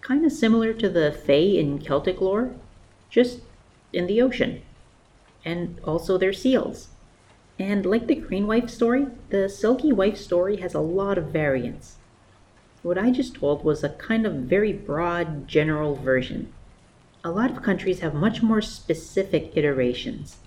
Kind 0.02 0.28
of 0.28 0.32
similar 0.32 0.74
to 0.74 0.90
the 0.90 1.12
Fae 1.12 1.58
in 1.58 1.80
Celtic 1.80 2.22
lore, 2.22 2.52
just 3.10 3.40
in 3.92 4.06
the 4.06 4.22
ocean. 4.22 4.62
And 5.44 5.80
also 5.84 6.20
they're 6.20 6.34
seals. 6.34 6.90
And 7.58 7.86
like 7.86 8.08
the 8.08 8.15
Crane 8.15 8.48
Wife 8.48 8.70
story, 8.70 9.08
the 9.30 9.48
Selkie 9.48 9.94
Wife 9.94 10.18
story 10.18 10.58
has 10.58 10.74
a 10.74 10.82
lot 10.82 11.18
of 11.18 11.28
variants. 11.28 11.96
What 12.84 12.98
I 12.98 13.12
just 13.12 13.36
told 13.36 13.63
was 13.63 13.84
a 13.84 13.89
kind 13.89 14.26
of 14.26 14.34
very 14.34 14.74
broad, 14.74 15.48
general 15.48 15.96
version. 15.96 16.52
A 17.24 17.32
lot 17.32 17.50
of 17.50 17.63
countries 17.63 18.02
have 18.02 18.13
much 18.13 18.44
more 18.44 18.62
specific 18.62 19.56
iterations. 19.56 20.38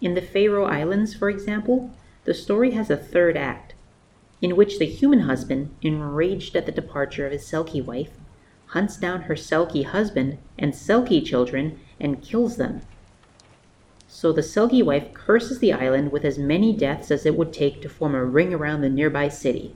In 0.00 0.14
the 0.14 0.22
Faroe 0.22 0.64
Islands, 0.64 1.14
for 1.14 1.28
example, 1.28 1.90
the 2.24 2.34
story 2.34 2.70
has 2.70 2.88
a 2.88 2.96
third 2.96 3.36
act, 3.36 3.74
in 4.40 4.56
which 4.56 4.78
the 4.78 4.86
human 4.86 5.20
husband, 5.20 5.74
enraged 5.82 6.56
at 6.56 6.64
the 6.64 6.72
departure 6.72 7.26
of 7.26 7.32
his 7.32 7.44
Selkie 7.44 7.84
wife, 7.84 8.12
hunts 8.68 8.96
down 8.96 9.22
her 9.22 9.34
Selkie 9.34 9.84
husband 9.84 10.38
and 10.58 10.72
Selkie 10.72 11.24
children 11.24 11.78
and 12.00 12.22
kills 12.22 12.56
them 12.56 12.80
so 14.12 14.32
the 14.32 14.42
Selkie 14.42 14.84
wife 14.84 15.14
curses 15.14 15.60
the 15.60 15.72
island 15.72 16.10
with 16.10 16.24
as 16.24 16.36
many 16.36 16.76
deaths 16.76 17.12
as 17.12 17.24
it 17.24 17.36
would 17.36 17.52
take 17.52 17.80
to 17.80 17.88
form 17.88 18.12
a 18.12 18.24
ring 18.24 18.52
around 18.52 18.80
the 18.80 18.88
nearby 18.88 19.28
city. 19.28 19.72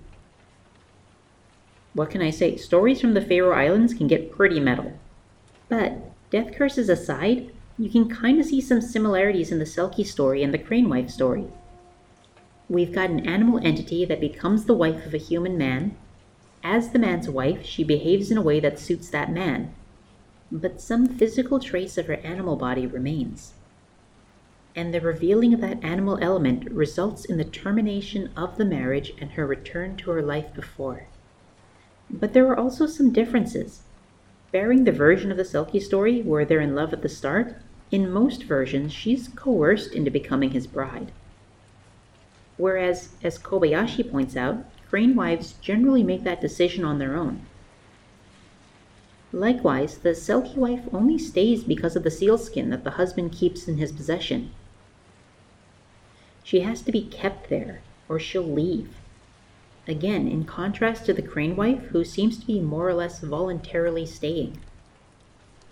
What 1.93 2.11
can 2.11 2.21
I 2.21 2.31
say? 2.31 2.57
Stories 2.57 3.01
from 3.01 3.15
the 3.15 3.21
Faroe 3.21 3.57
Islands 3.57 3.95
can 3.95 4.09
get 4.09 4.33
pretty 4.33 4.59
metal. 4.59 4.93
But, 5.69 6.11
death 6.31 6.53
curses 6.53 6.89
aside, 6.89 7.53
you 7.79 7.89
can 7.89 8.09
kind 8.09 8.41
of 8.41 8.47
see 8.47 8.61
some 8.61 8.81
similarities 8.81 9.53
in 9.53 9.61
the 9.61 9.65
Selkie 9.65 10.05
story 10.05 10.43
and 10.43 10.53
the 10.53 10.59
Crane 10.59 10.89
Wife 10.89 11.11
story. 11.11 11.47
We've 12.69 12.93
got 12.93 13.11
an 13.11 13.27
animal 13.29 13.61
entity 13.63 14.05
that 14.05 14.21
becomes 14.21 14.65
the 14.65 14.75
wife 14.75 15.07
of 15.07 15.15
a 15.15 15.19
human 15.19 15.57
man. 15.57 15.97
As 16.65 16.91
the 16.91 16.99
man's 16.99 17.31
wife, 17.31 17.65
she 17.65 17.85
behaves 17.85 18.33
in 18.33 18.37
a 18.37 18.43
way 18.43 18.59
that 18.59 18.81
suits 18.81 19.09
that 19.11 19.33
man. 19.33 19.73
But 20.51 20.81
some 20.81 21.07
physical 21.07 21.61
trace 21.61 21.97
of 21.97 22.07
her 22.09 22.17
animal 22.17 22.57
body 22.57 22.85
remains 22.85 23.53
and 24.77 24.93
the 24.93 25.01
revealing 25.01 25.55
of 25.55 25.61
that 25.61 25.83
animal 25.85 26.19
element 26.21 26.71
results 26.71 27.25
in 27.25 27.37
the 27.37 27.45
termination 27.45 28.31
of 28.37 28.57
the 28.57 28.65
marriage 28.65 29.13
and 29.21 29.33
her 29.33 29.47
return 29.47 29.97
to 29.97 30.11
her 30.11 30.23
life 30.23 30.53
before. 30.53 31.07
But 32.11 32.33
there 32.33 32.47
are 32.49 32.59
also 32.59 32.87
some 32.87 33.13
differences. 33.13 33.83
Bearing 34.51 34.85
the 34.85 34.93
version 34.93 35.31
of 35.31 35.37
the 35.37 35.45
Selkie 35.45 35.83
story 35.83 36.23
where 36.23 36.45
they're 36.45 36.61
in 36.61 36.75
love 36.75 36.93
at 36.93 37.03
the 37.03 37.09
start, 37.09 37.57
in 37.91 38.11
most 38.11 38.45
versions 38.45 38.93
she's 38.93 39.29
coerced 39.29 39.93
into 39.93 40.11
becoming 40.11 40.51
his 40.51 40.67
bride. 40.67 41.13
Whereas, 42.57 43.11
as 43.23 43.39
Kobayashi 43.39 44.11
points 44.11 44.37
out, 44.37 44.65
crane 44.89 45.15
wives 45.15 45.55
generally 45.61 46.03
make 46.03 46.25
that 46.25 46.41
decision 46.41 46.85
on 46.85 46.99
their 46.99 47.17
own. 47.17 47.47
Likewise, 49.33 49.99
the 49.99 50.11
Selkie 50.11 50.57
wife 50.57 50.83
only 50.93 51.19
stays 51.19 51.65
because 51.65 51.97
of 51.97 52.05
the 52.05 52.11
sealskin 52.11 52.71
that 52.71 52.85
the 52.85 52.93
husband 52.93 53.33
keeps 53.33 53.67
in 53.67 53.79
his 53.79 53.91
possession. 53.91 54.51
She 56.45 56.61
has 56.61 56.83
to 56.83 56.93
be 56.93 57.03
kept 57.03 57.49
there, 57.49 57.81
or 58.09 58.21
she'll 58.21 58.43
leave. 58.43 59.01
Again, 59.89 60.29
in 60.29 60.45
contrast 60.45 61.07
to 61.07 61.15
the 61.15 61.23
crane 61.23 61.57
wife, 61.57 61.87
who 61.87 62.05
seems 62.05 62.39
to 62.39 62.47
be 62.47 62.61
more 62.61 62.89
or 62.89 62.95
less 62.95 63.21
voluntarily 63.21 64.07
staying. 64.07 64.61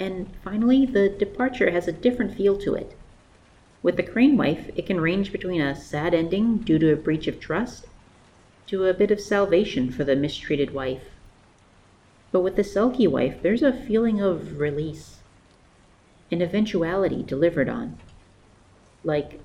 And 0.00 0.28
finally, 0.42 0.84
the 0.86 1.08
departure 1.08 1.70
has 1.70 1.86
a 1.86 1.92
different 1.92 2.34
feel 2.34 2.56
to 2.58 2.74
it. 2.74 2.96
With 3.82 3.96
the 3.96 4.02
crane 4.02 4.36
wife, 4.36 4.70
it 4.74 4.86
can 4.86 5.00
range 5.00 5.30
between 5.30 5.60
a 5.60 5.76
sad 5.76 6.14
ending 6.14 6.58
due 6.58 6.78
to 6.78 6.92
a 6.92 6.96
breach 6.96 7.26
of 7.26 7.38
trust 7.38 7.86
to 8.68 8.86
a 8.86 8.94
bit 8.94 9.10
of 9.10 9.20
salvation 9.20 9.90
for 9.90 10.04
the 10.04 10.16
mistreated 10.16 10.72
wife. 10.72 11.10
But 12.30 12.40
with 12.40 12.56
the 12.56 12.62
Selkie 12.62 13.10
wife, 13.10 13.42
there's 13.42 13.62
a 13.62 13.72
feeling 13.72 14.20
of 14.20 14.58
release, 14.58 15.20
an 16.30 16.40
eventuality 16.40 17.22
delivered 17.22 17.68
on. 17.68 17.98
Like, 19.04 19.40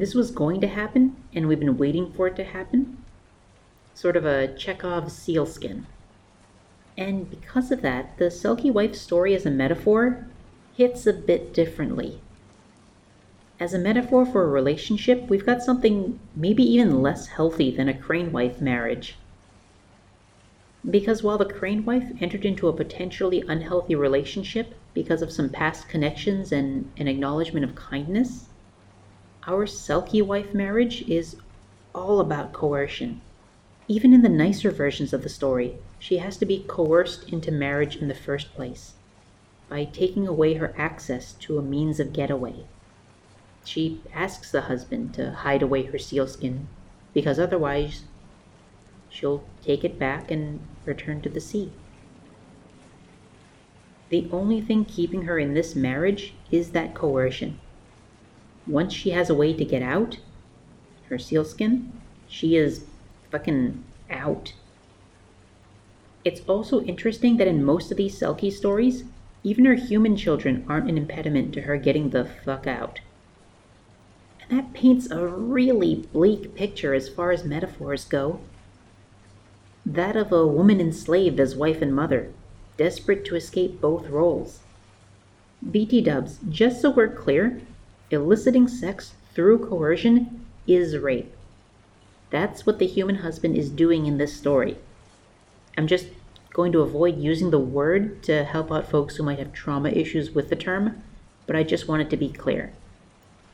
this 0.00 0.14
was 0.14 0.30
going 0.30 0.60
to 0.60 0.68
happen, 0.68 1.16
and 1.34 1.48
we've 1.48 1.60
been 1.60 1.76
waiting 1.76 2.12
for 2.12 2.28
it 2.28 2.36
to 2.36 2.44
happen. 2.44 2.96
Sort 3.94 4.16
of 4.16 4.24
a 4.24 4.48
Chekhov 4.56 5.10
sealskin. 5.12 5.86
And 6.96 7.28
because 7.28 7.70
of 7.70 7.82
that, 7.82 8.16
the 8.18 8.26
Selkie 8.26 8.72
wife 8.72 8.94
story 8.94 9.34
as 9.34 9.44
a 9.44 9.50
metaphor 9.50 10.26
hits 10.76 11.06
a 11.06 11.12
bit 11.12 11.52
differently. 11.52 12.20
As 13.60 13.74
a 13.74 13.78
metaphor 13.78 14.24
for 14.24 14.44
a 14.44 14.48
relationship, 14.48 15.28
we've 15.28 15.46
got 15.46 15.62
something 15.62 16.18
maybe 16.34 16.62
even 16.62 17.02
less 17.02 17.26
healthy 17.26 17.70
than 17.70 17.88
a 17.88 17.96
crane 17.96 18.32
wife 18.32 18.60
marriage. 18.60 19.16
Because 20.88 21.22
while 21.22 21.38
the 21.38 21.44
crane 21.44 21.84
wife 21.84 22.10
entered 22.20 22.44
into 22.44 22.66
a 22.66 22.72
potentially 22.72 23.44
unhealthy 23.46 23.94
relationship 23.94 24.74
because 24.94 25.22
of 25.22 25.30
some 25.30 25.48
past 25.48 25.88
connections 25.88 26.50
and 26.50 26.90
an 26.96 27.06
acknowledgement 27.06 27.64
of 27.64 27.74
kindness, 27.74 28.48
our 29.44 29.66
Selkie 29.66 30.24
wife 30.24 30.54
marriage 30.54 31.02
is 31.08 31.36
all 31.94 32.20
about 32.20 32.52
coercion. 32.52 33.20
Even 33.88 34.14
in 34.14 34.22
the 34.22 34.28
nicer 34.28 34.70
versions 34.70 35.12
of 35.12 35.22
the 35.22 35.28
story, 35.28 35.76
she 35.98 36.18
has 36.18 36.36
to 36.36 36.46
be 36.46 36.64
coerced 36.68 37.28
into 37.28 37.50
marriage 37.50 37.96
in 37.96 38.06
the 38.06 38.14
first 38.14 38.54
place 38.54 38.94
by 39.68 39.84
taking 39.84 40.28
away 40.28 40.54
her 40.54 40.72
access 40.78 41.32
to 41.32 41.58
a 41.58 41.62
means 41.62 41.98
of 41.98 42.12
getaway. 42.12 42.66
She 43.64 44.00
asks 44.14 44.52
the 44.52 44.62
husband 44.62 45.12
to 45.14 45.32
hide 45.32 45.62
away 45.62 45.84
her 45.84 45.98
sealskin 45.98 46.68
because 47.12 47.40
otherwise 47.40 48.04
she'll 49.08 49.42
take 49.62 49.82
it 49.82 49.98
back 49.98 50.30
and 50.30 50.60
return 50.84 51.20
to 51.22 51.28
the 51.28 51.40
sea. 51.40 51.72
The 54.08 54.28
only 54.30 54.60
thing 54.60 54.84
keeping 54.84 55.22
her 55.22 55.38
in 55.38 55.54
this 55.54 55.74
marriage 55.74 56.34
is 56.50 56.70
that 56.70 56.94
coercion. 56.94 57.58
Once 58.66 58.92
she 58.92 59.10
has 59.10 59.28
a 59.28 59.34
way 59.34 59.52
to 59.52 59.64
get 59.64 59.82
out, 59.82 60.18
her 61.08 61.18
sealskin, 61.18 61.92
she 62.28 62.56
is 62.56 62.84
fucking 63.30 63.82
out. 64.10 64.52
It's 66.24 66.42
also 66.48 66.82
interesting 66.82 67.36
that 67.38 67.48
in 67.48 67.64
most 67.64 67.90
of 67.90 67.96
these 67.96 68.18
Selkie 68.18 68.52
stories, 68.52 69.04
even 69.42 69.64
her 69.64 69.74
human 69.74 70.16
children 70.16 70.64
aren't 70.68 70.88
an 70.88 70.96
impediment 70.96 71.52
to 71.54 71.62
her 71.62 71.76
getting 71.76 72.10
the 72.10 72.24
fuck 72.24 72.66
out. 72.66 73.00
And 74.40 74.58
that 74.58 74.72
paints 74.72 75.10
a 75.10 75.26
really 75.26 76.06
bleak 76.12 76.54
picture 76.54 76.94
as 76.94 77.08
far 77.08 77.32
as 77.32 77.44
metaphors 77.44 78.04
go 78.04 78.40
that 79.84 80.16
of 80.16 80.30
a 80.32 80.46
woman 80.46 80.80
enslaved 80.80 81.40
as 81.40 81.56
wife 81.56 81.82
and 81.82 81.94
mother, 81.94 82.32
desperate 82.76 83.24
to 83.24 83.34
escape 83.34 83.80
both 83.80 84.08
roles. 84.08 84.60
BT 85.68 86.00
dubs, 86.02 86.38
just 86.48 86.80
so 86.80 86.90
we're 86.90 87.08
clear, 87.08 87.60
eliciting 88.12 88.68
sex 88.68 89.14
through 89.34 89.66
coercion 89.66 90.44
is 90.66 90.96
rape. 90.96 91.34
That's 92.30 92.64
what 92.66 92.78
the 92.78 92.86
human 92.86 93.16
husband 93.16 93.56
is 93.56 93.70
doing 93.70 94.06
in 94.06 94.18
this 94.18 94.36
story. 94.36 94.78
I'm 95.76 95.86
just 95.86 96.06
going 96.52 96.72
to 96.72 96.80
avoid 96.80 97.18
using 97.18 97.50
the 97.50 97.58
word 97.58 98.22
to 98.24 98.44
help 98.44 98.70
out 98.70 98.90
folks 98.90 99.16
who 99.16 99.22
might 99.22 99.38
have 99.38 99.52
trauma 99.52 99.88
issues 99.90 100.30
with 100.30 100.50
the 100.50 100.56
term, 100.56 101.02
but 101.46 101.56
I 101.56 101.62
just 101.62 101.88
want 101.88 102.02
it 102.02 102.10
to 102.10 102.16
be 102.16 102.28
clear. 102.28 102.72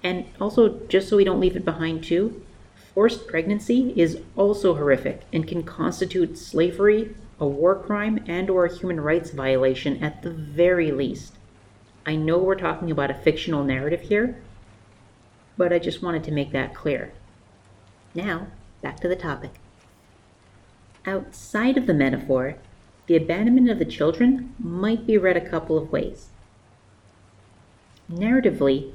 And 0.02 0.26
also, 0.40 0.80
just 0.88 1.08
so 1.08 1.16
we 1.16 1.24
don't 1.24 1.40
leave 1.40 1.56
it 1.56 1.64
behind, 1.64 2.04
too, 2.04 2.42
Forced 2.98 3.28
pregnancy 3.28 3.92
is 3.94 4.18
also 4.34 4.74
horrific 4.74 5.20
and 5.32 5.46
can 5.46 5.62
constitute 5.62 6.36
slavery, 6.36 7.14
a 7.38 7.46
war 7.46 7.76
crime, 7.76 8.24
and 8.26 8.50
or 8.50 8.64
a 8.64 8.76
human 8.76 9.00
rights 9.00 9.30
violation 9.30 10.02
at 10.02 10.22
the 10.22 10.30
very 10.30 10.90
least. 10.90 11.34
I 12.04 12.16
know 12.16 12.38
we're 12.38 12.56
talking 12.56 12.90
about 12.90 13.12
a 13.12 13.14
fictional 13.14 13.62
narrative 13.62 14.00
here, 14.00 14.42
but 15.58 15.72
I 15.72 15.78
just 15.78 16.02
wanted 16.02 16.24
to 16.24 16.32
make 16.32 16.52
that 16.52 16.74
clear. 16.74 17.12
Now, 18.14 18.46
back 18.80 19.00
to 19.00 19.08
the 19.08 19.16
topic. 19.16 19.60
Outside 21.04 21.76
of 21.76 21.86
the 21.86 21.94
metaphor, 21.94 22.54
the 23.06 23.16
abandonment 23.16 23.68
of 23.68 23.78
the 23.78 23.84
children 23.84 24.54
might 24.58 25.06
be 25.06 25.18
read 25.18 25.36
a 25.36 25.48
couple 25.48 25.76
of 25.76 25.90
ways. 25.90 26.28
Narratively, 28.10 28.92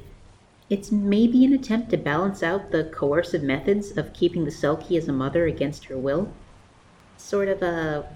it's 0.69 0.91
maybe 0.91 1.43
an 1.43 1.53
attempt 1.53 1.89
to 1.91 1.97
balance 1.97 2.41
out 2.41 2.71
the 2.71 2.85
coercive 2.85 3.43
methods 3.43 3.97
of 3.97 4.13
keeping 4.13 4.45
the 4.45 4.51
Selkie 4.51 4.97
as 4.97 5.07
a 5.07 5.13
mother 5.13 5.45
against 5.45 5.85
her 5.85 5.97
will. 5.97 6.31
Sort 7.17 7.47
of 7.47 7.61
a, 7.61 8.09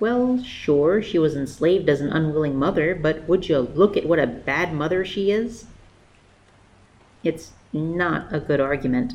well, 0.00 0.42
sure, 0.42 1.00
she 1.00 1.18
was 1.18 1.36
enslaved 1.36 1.88
as 1.88 2.00
an 2.00 2.10
unwilling 2.10 2.56
mother, 2.56 2.94
but 2.94 3.28
would 3.28 3.48
you 3.48 3.58
look 3.58 3.96
at 3.96 4.06
what 4.06 4.18
a 4.18 4.26
bad 4.26 4.74
mother 4.74 5.04
she 5.04 5.30
is? 5.30 5.66
It's 7.22 7.52
not 7.72 8.32
a 8.32 8.40
good 8.40 8.60
argument, 8.60 9.14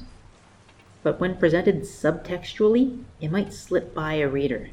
but 1.02 1.20
when 1.20 1.38
presented 1.38 1.82
subtextually, 1.82 3.04
it 3.20 3.32
might 3.32 3.54
slip 3.54 3.94
by 3.94 4.16
a 4.16 4.30
reader. 4.30 4.70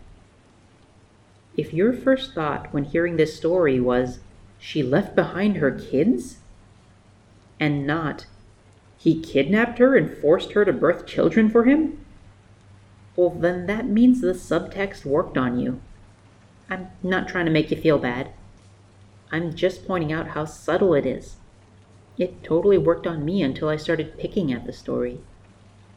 If 1.57 1.75
your 1.75 1.93
first 1.93 2.35
thought 2.35 2.73
when 2.73 2.85
hearing 2.85 3.17
this 3.17 3.37
story 3.37 3.81
was, 3.81 4.21
she 4.59 4.83
left 4.83 5.17
behind 5.17 5.57
her 5.57 5.71
kids? 5.71 6.39
and 7.61 7.87
not, 7.87 8.27
he 8.97 9.21
kidnapped 9.21 9.79
her 9.79 9.95
and 9.95 10.17
forced 10.19 10.53
her 10.53 10.65
to 10.65 10.73
birth 10.73 11.07
children 11.07 11.51
for 11.51 11.65
him? 11.65 12.05
Well, 13.15 13.31
then 13.31 13.67
that 13.67 13.87
means 13.87 14.21
the 14.21 14.33
subtext 14.33 15.05
worked 15.05 15.37
on 15.37 15.59
you. 15.59 15.81
I'm 16.71 16.89
not 17.03 17.29
trying 17.29 17.45
to 17.45 17.53
make 17.53 17.71
you 17.71 17.77
feel 17.77 17.99
bad. 17.99 18.31
I'm 19.31 19.55
just 19.55 19.87
pointing 19.87 20.13
out 20.13 20.29
how 20.29 20.47
subtle 20.47 20.95
it 20.95 21.05
is. 21.05 21.37
It 22.21 22.45
totally 22.45 22.77
worked 22.77 23.07
on 23.07 23.25
me 23.25 23.43
until 23.43 23.71
I 23.71 23.77
started 23.77 24.19
picking 24.19 24.53
at 24.53 24.67
the 24.67 24.75
story. 24.75 25.21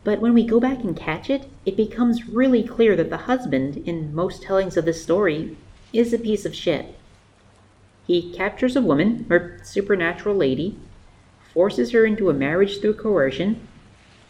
But 0.05 0.21
when 0.21 0.33
we 0.33 0.45
go 0.45 0.57
back 0.57 0.79
and 0.79 0.95
catch 0.95 1.29
it, 1.29 1.49
it 1.65 1.75
becomes 1.75 2.29
really 2.29 2.63
clear 2.63 2.95
that 2.95 3.09
the 3.09 3.27
husband, 3.27 3.83
in 3.86 4.15
most 4.15 4.41
tellings 4.41 4.77
of 4.77 4.86
this 4.86 5.03
story, 5.03 5.57
is 5.91 6.13
a 6.13 6.17
piece 6.17 6.45
of 6.45 6.55
shit. 6.55 6.95
He 8.07 8.33
captures 8.33 8.77
a 8.77 8.81
woman, 8.81 9.25
or 9.29 9.59
supernatural 9.63 10.36
lady, 10.36 10.77
forces 11.53 11.91
her 11.91 12.05
into 12.05 12.29
a 12.29 12.33
marriage 12.33 12.79
through 12.79 12.93
coercion, 12.93 13.67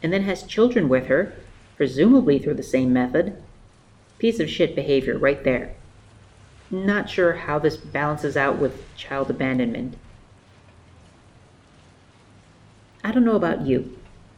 and 0.01 0.11
then 0.11 0.23
has 0.23 0.41
children 0.41 0.89
with 0.89 1.05
her, 1.05 1.33
presumably 1.77 2.39
through 2.39 2.55
the 2.55 2.63
same 2.63 2.91
method. 2.91 3.37
Piece 4.17 4.39
of 4.39 4.49
shit 4.49 4.73
behavior 4.73 5.15
right 5.15 5.43
there. 5.43 5.75
Not 6.71 7.07
sure 7.07 7.33
how 7.33 7.59
this 7.59 7.77
balances 7.77 8.35
out 8.35 8.57
with 8.57 8.83
child 8.95 9.29
abandonment. 9.29 9.95
I 13.03 13.11
don't 13.11 13.25
know 13.25 13.35
about 13.35 13.65
you, 13.65 13.97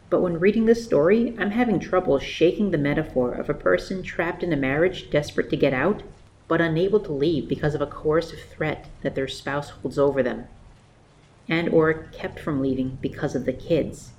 but 0.10 0.22
when 0.22 0.40
reading 0.40 0.66
this 0.66 0.84
story, 0.84 1.36
I'm 1.38 1.52
having 1.52 1.80
trouble 1.80 2.18
shaking 2.18 2.72
the 2.72 2.80
metaphor 2.80 3.32
of 3.32 3.50
a 3.50 3.54
person 3.54 4.02
trapped 4.02 4.42
in 4.42 4.52
a 4.52 4.58
marriage 4.58 5.12
desperate 5.12 5.52
to 5.52 5.58
get 5.58 5.74
out, 5.74 6.02
but 6.48 6.62
unable 6.62 7.00
to 7.02 7.12
leave 7.12 7.48
because 7.48 7.76
of 7.76 7.82
a 7.82 7.88
coercive 7.88 8.42
threat 8.42 8.88
that 9.04 9.14
their 9.14 9.28
spouse 9.28 9.70
holds 9.70 10.00
over 10.00 10.24
them 10.24 10.48
and 11.48 11.70
or 11.70 11.94
kept 11.94 12.40
from 12.40 12.60
leaving 12.60 12.98
because 13.02 13.36
of 13.36 13.46
the 13.46 13.54
kids. 13.54 14.14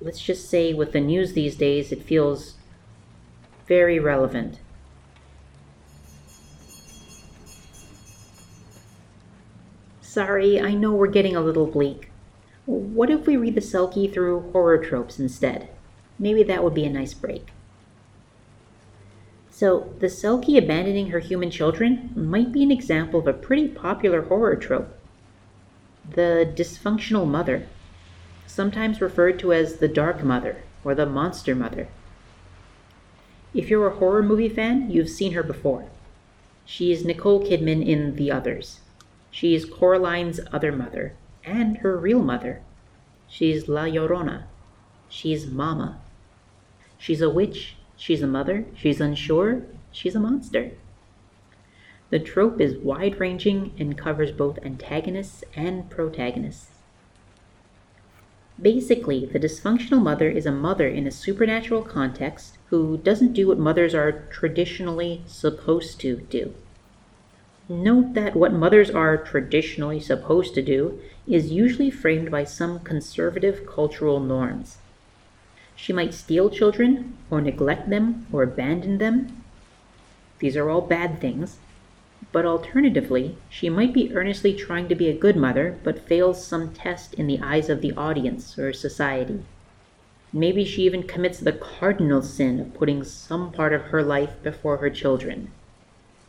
Let's 0.00 0.20
just 0.20 0.48
say 0.48 0.72
with 0.72 0.92
the 0.92 1.00
news 1.00 1.32
these 1.32 1.56
days, 1.56 1.92
it 1.92 2.02
feels 2.02 2.54
very 3.66 3.98
relevant. 3.98 4.60
Sorry, 10.00 10.58
I 10.58 10.72
know 10.72 10.92
we're 10.92 11.08
getting 11.08 11.36
a 11.36 11.40
little 11.40 11.66
bleak. 11.66 12.10
What 12.66 13.10
if 13.10 13.26
we 13.26 13.36
read 13.36 13.54
the 13.54 13.60
Selkie 13.60 14.12
through 14.12 14.50
horror 14.50 14.78
tropes 14.78 15.20
instead? 15.20 15.68
Maybe 16.18 16.42
that 16.42 16.64
would 16.64 16.74
be 16.74 16.84
a 16.84 16.90
nice 16.90 17.14
break. 17.14 17.48
So, 19.50 19.94
the 20.00 20.08
Selkie 20.08 20.58
abandoning 20.58 21.10
her 21.10 21.20
human 21.20 21.50
children 21.50 22.10
might 22.14 22.52
be 22.52 22.62
an 22.62 22.70
example 22.70 23.20
of 23.20 23.26
a 23.26 23.32
pretty 23.32 23.68
popular 23.68 24.22
horror 24.22 24.56
trope 24.56 24.92
the 26.10 26.52
dysfunctional 26.54 27.26
mother, 27.26 27.66
sometimes 28.46 29.00
referred 29.00 29.38
to 29.40 29.52
as 29.52 29.76
the 29.76 29.88
dark 29.88 30.22
mother 30.22 30.62
or 30.84 30.94
the 30.94 31.06
monster 31.06 31.54
mother. 31.54 31.88
If 33.52 33.70
you're 33.70 33.88
a 33.88 33.96
horror 33.96 34.22
movie 34.22 34.48
fan, 34.48 34.90
you've 34.90 35.08
seen 35.08 35.32
her 35.32 35.42
before. 35.42 35.86
She 36.64 36.92
is 36.92 37.04
Nicole 37.04 37.44
Kidman 37.44 37.86
in 37.86 38.16
The 38.16 38.30
Others. 38.30 38.80
She 39.30 39.54
is 39.54 39.64
Coraline's 39.64 40.40
other 40.52 40.72
mother, 40.72 41.14
and 41.46 41.78
her 41.78 41.96
real 41.96 42.20
mother. 42.20 42.60
She's 43.28 43.68
La 43.68 43.84
Llorona. 43.84 44.44
She's 45.08 45.46
Mama. 45.46 46.00
She's 46.98 47.22
a 47.22 47.30
witch. 47.30 47.76
She's 47.96 48.20
a 48.20 48.26
mother. 48.26 48.66
She's 48.74 49.00
unsure. 49.00 49.62
She's 49.92 50.14
a 50.14 50.20
monster. 50.20 50.72
The 52.10 52.18
trope 52.18 52.60
is 52.60 52.76
wide 52.76 53.18
ranging 53.18 53.72
and 53.78 53.96
covers 53.96 54.32
both 54.32 54.58
antagonists 54.64 55.42
and 55.54 55.88
protagonists. 55.88 56.70
Basically, 58.60 59.26
the 59.26 59.38
dysfunctional 59.38 60.02
mother 60.02 60.30
is 60.30 60.46
a 60.46 60.52
mother 60.52 60.88
in 60.88 61.06
a 61.06 61.10
supernatural 61.10 61.82
context 61.82 62.58
who 62.66 62.96
doesn't 62.98 63.34
do 63.34 63.48
what 63.48 63.58
mothers 63.58 63.94
are 63.94 64.26
traditionally 64.30 65.22
supposed 65.26 66.00
to 66.00 66.16
do. 66.16 66.54
Note 67.68 68.14
that 68.14 68.36
what 68.36 68.52
mothers 68.52 68.90
are 68.90 69.16
traditionally 69.16 69.98
supposed 69.98 70.54
to 70.54 70.62
do 70.62 71.00
is 71.26 71.50
usually 71.50 71.90
framed 71.90 72.30
by 72.30 72.44
some 72.44 72.78
conservative 72.78 73.66
cultural 73.66 74.20
norms. 74.20 74.78
She 75.74 75.92
might 75.92 76.14
steal 76.14 76.48
children, 76.48 77.16
or 77.28 77.40
neglect 77.40 77.90
them, 77.90 78.28
or 78.32 78.44
abandon 78.44 78.98
them. 78.98 79.42
These 80.38 80.56
are 80.56 80.70
all 80.70 80.80
bad 80.80 81.20
things, 81.20 81.58
but 82.30 82.46
alternatively, 82.46 83.36
she 83.50 83.68
might 83.68 83.92
be 83.92 84.14
earnestly 84.14 84.54
trying 84.54 84.88
to 84.88 84.94
be 84.94 85.08
a 85.08 85.18
good 85.18 85.36
mother, 85.36 85.76
but 85.82 86.06
fails 86.06 86.46
some 86.46 86.72
test 86.72 87.14
in 87.14 87.26
the 87.26 87.40
eyes 87.40 87.68
of 87.68 87.80
the 87.80 87.92
audience 87.94 88.56
or 88.60 88.72
society. 88.72 89.42
Maybe 90.32 90.64
she 90.64 90.82
even 90.82 91.02
commits 91.02 91.40
the 91.40 91.52
cardinal 91.52 92.22
sin 92.22 92.60
of 92.60 92.74
putting 92.74 93.02
some 93.02 93.50
part 93.50 93.72
of 93.72 93.86
her 93.86 94.04
life 94.04 94.40
before 94.44 94.76
her 94.76 94.90
children. 94.90 95.50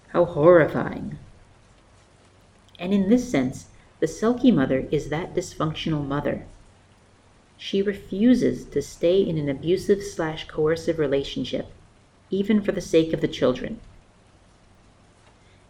How 0.10 0.26
horrifying. 0.26 1.20
And 2.80 2.94
in 2.94 3.10
this 3.10 3.30
sense, 3.30 3.68
the 4.00 4.08
Selkie 4.08 4.54
mother 4.54 4.88
is 4.92 5.10
that 5.10 5.34
dysfunctional 5.34 6.06
mother. 6.06 6.46
She 7.58 7.82
refuses 7.82 8.66
to 8.66 8.82
stay 8.82 9.22
in 9.22 9.38
an 9.38 9.50
abusive 9.50 10.04
slash 10.04 10.48
coercive 10.48 11.00
relationship, 11.00 11.68
even 12.30 12.62
for 12.62 12.72
the 12.72 12.82
sake 12.82 13.14
of 13.14 13.22
the 13.22 13.28
children 13.28 13.80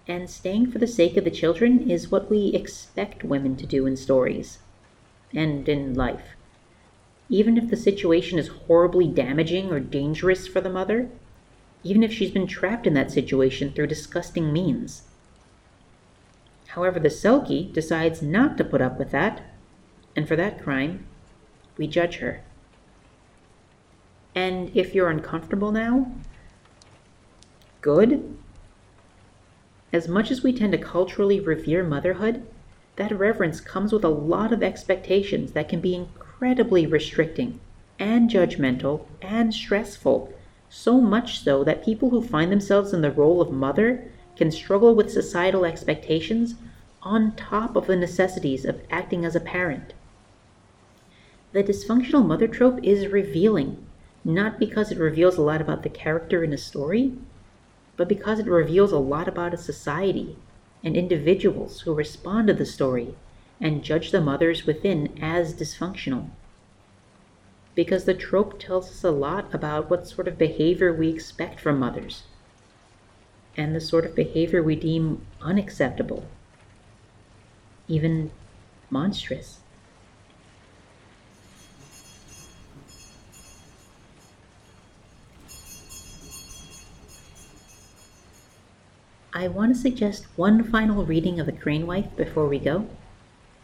and 0.07 0.29
staying 0.29 0.71
for 0.71 0.79
the 0.79 0.87
sake 0.87 1.17
of 1.17 1.25
the 1.25 1.31
children 1.31 1.89
is 1.89 2.11
what 2.11 2.29
we 2.29 2.47
expect 2.53 3.23
women 3.23 3.55
to 3.57 3.65
do 3.65 3.85
in 3.85 3.97
stories 3.97 4.59
and 5.33 5.67
in 5.67 5.93
life. 5.93 6.35
Even 7.29 7.57
if 7.57 7.69
the 7.69 7.75
situation 7.75 8.39
is 8.39 8.47
horribly 8.47 9.07
damaging 9.07 9.69
or 9.69 9.81
dangerous 9.81 10.47
for 10.47 10.61
the 10.61 10.69
mother, 10.69 11.09
even 11.83 12.03
if 12.03 12.13
she's 12.13 12.31
been 12.31 12.47
trapped 12.47 12.87
in 12.87 12.93
that 12.93 13.11
situation 13.11 13.71
through 13.71 13.87
disgusting 13.87 14.53
means. 14.53 15.03
However, 16.77 16.99
the 16.99 17.09
Selkie 17.09 17.73
decides 17.73 18.21
not 18.21 18.55
to 18.57 18.63
put 18.63 18.81
up 18.81 18.99
with 18.99 19.09
that, 19.09 19.41
and 20.15 20.27
for 20.27 20.35
that 20.35 20.61
crime, 20.61 21.07
we 21.75 21.87
judge 21.87 22.17
her. 22.17 22.43
And 24.35 24.69
if 24.75 24.93
you're 24.93 25.09
uncomfortable 25.09 25.71
now, 25.71 26.11
good, 27.81 28.37
as 29.91 30.07
much 30.07 30.29
as 30.29 30.43
we 30.43 30.53
tend 30.53 30.71
to 30.73 30.77
culturally 30.77 31.39
revere 31.39 31.83
motherhood, 31.83 32.45
that 32.97 33.17
reverence 33.17 33.59
comes 33.59 33.91
with 33.91 34.03
a 34.03 34.09
lot 34.09 34.53
of 34.53 34.61
expectations 34.61 35.53
that 35.53 35.69
can 35.69 35.81
be 35.81 35.95
incredibly 35.95 36.85
restricting 36.85 37.59
and 37.97 38.29
judgmental 38.29 39.07
and 39.19 39.51
stressful, 39.51 40.31
so 40.69 41.01
much 41.01 41.39
so 41.39 41.63
that 41.63 41.83
people 41.83 42.11
who 42.11 42.21
find 42.21 42.51
themselves 42.51 42.93
in 42.93 43.01
the 43.01 43.09
role 43.09 43.41
of 43.41 43.51
mother 43.51 44.11
can 44.35 44.51
struggle 44.51 44.93
with 44.93 45.11
societal 45.11 45.65
expectations 45.65 46.53
on 47.03 47.35
top 47.35 47.75
of 47.75 47.87
the 47.87 47.95
necessities 47.95 48.65
of 48.65 48.81
acting 48.89 49.25
as 49.25 49.35
a 49.35 49.39
parent. 49.39 49.93
The 51.53 51.63
dysfunctional 51.63 52.25
mother 52.25 52.47
trope 52.47 52.79
is 52.83 53.07
revealing, 53.07 53.85
not 54.23 54.59
because 54.59 54.91
it 54.91 54.97
reveals 54.97 55.37
a 55.37 55.41
lot 55.41 55.61
about 55.61 55.83
the 55.83 55.89
character 55.89 56.43
in 56.43 56.53
a 56.53 56.57
story, 56.57 57.13
but 57.95 58.07
because 58.07 58.39
it 58.39 58.47
reveals 58.47 58.91
a 58.91 58.99
lot 58.99 59.27
about 59.27 59.53
a 59.53 59.57
society 59.57 60.37
and 60.83 60.95
individuals 60.95 61.81
who 61.81 61.93
respond 61.93 62.47
to 62.47 62.53
the 62.53 62.65
story 62.65 63.15
and 63.59 63.83
judge 63.83 64.11
the 64.11 64.21
mothers 64.21 64.65
within 64.65 65.17
as 65.21 65.53
dysfunctional. 65.53 66.29
Because 67.73 68.05
the 68.05 68.13
trope 68.13 68.59
tells 68.59 68.89
us 68.89 69.03
a 69.03 69.11
lot 69.11 69.53
about 69.53 69.89
what 69.89 70.07
sort 70.07 70.27
of 70.27 70.37
behavior 70.37 70.93
we 70.93 71.09
expect 71.09 71.59
from 71.59 71.79
mothers 71.79 72.23
and 73.57 73.75
the 73.75 73.81
sort 73.81 74.05
of 74.05 74.15
behavior 74.15 74.61
we 74.61 74.75
deem 74.75 75.25
unacceptable, 75.41 76.23
even 77.87 78.31
monstrous. 78.89 79.59
I 89.33 89.47
want 89.47 89.75
to 89.75 89.79
suggest 89.79 90.25
one 90.35 90.63
final 90.63 91.05
reading 91.05 91.39
of 91.39 91.45
The 91.45 91.51
Crane 91.51 91.85
Wife 91.85 92.07
before 92.15 92.47
we 92.47 92.57
go, 92.57 92.87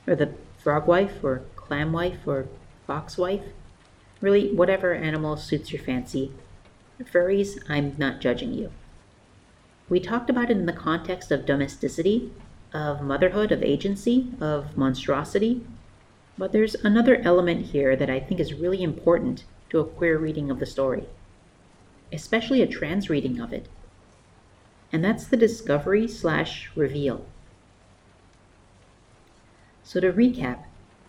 or 0.05 0.15
The 0.15 0.31
Frog 0.59 0.88
Wife, 0.88 1.23
or 1.23 1.41
Clam 1.55 1.91
Wife, 1.91 2.27
or 2.27 2.47
Fox 2.86 3.17
Wife. 3.17 3.41
Really, 4.21 4.53
whatever 4.53 4.93
animal 4.93 5.36
suits 5.36 5.73
your 5.73 5.81
fancy. 5.81 6.31
Furries, 7.01 7.57
I'm 7.67 7.95
not 7.97 8.21
judging 8.21 8.53
you. 8.53 8.71
We 9.89 9.99
talked 9.99 10.29
about 10.29 10.51
it 10.51 10.57
in 10.57 10.67
the 10.67 10.73
context 10.73 11.31
of 11.31 11.45
domesticity, 11.45 12.31
of 12.73 13.01
motherhood, 13.01 13.51
of 13.51 13.62
agency, 13.63 14.31
of 14.41 14.77
monstrosity, 14.77 15.65
but 16.38 16.51
there's 16.51 16.75
another 16.75 17.21
element 17.23 17.67
here 17.67 17.95
that 17.95 18.09
I 18.09 18.19
think 18.19 18.39
is 18.39 18.53
really 18.53 18.81
important 18.81 19.43
to 19.69 19.79
a 19.79 19.86
queer 19.86 20.17
reading 20.17 20.49
of 20.49 20.59
the 20.59 20.65
story, 20.65 21.07
especially 22.12 22.62
a 22.62 22.67
trans 22.67 23.09
reading 23.09 23.39
of 23.39 23.53
it 23.53 23.67
and 24.93 25.03
that's 25.03 25.25
the 25.25 25.36
discovery 25.36 26.07
slash 26.07 26.69
reveal. 26.75 27.25
So 29.83 29.99
to 29.99 30.13
recap, 30.13 30.59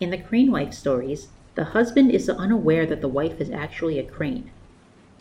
in 0.00 0.08
the 0.08 0.18
crane 0.18 0.50
wife 0.50 0.72
stories, 0.72 1.28
the 1.54 1.64
husband 1.64 2.10
is 2.10 2.28
unaware 2.28 2.86
that 2.86 3.02
the 3.02 3.08
wife 3.08 3.40
is 3.40 3.50
actually 3.50 3.98
a 3.98 4.02
crane, 4.02 4.50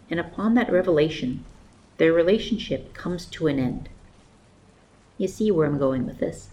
and 0.10 0.19
upon 0.19 0.53
that 0.56 0.71
revelation, 0.71 1.43
their 1.97 2.13
relationship 2.13 2.93
comes 2.93 3.25
to 3.27 3.47
an 3.47 3.60
end. 3.60 3.89
You 5.17 5.28
see 5.28 5.52
where 5.52 5.67
I'm 5.67 5.78
going 5.78 6.06
with 6.06 6.19
this. 6.19 6.49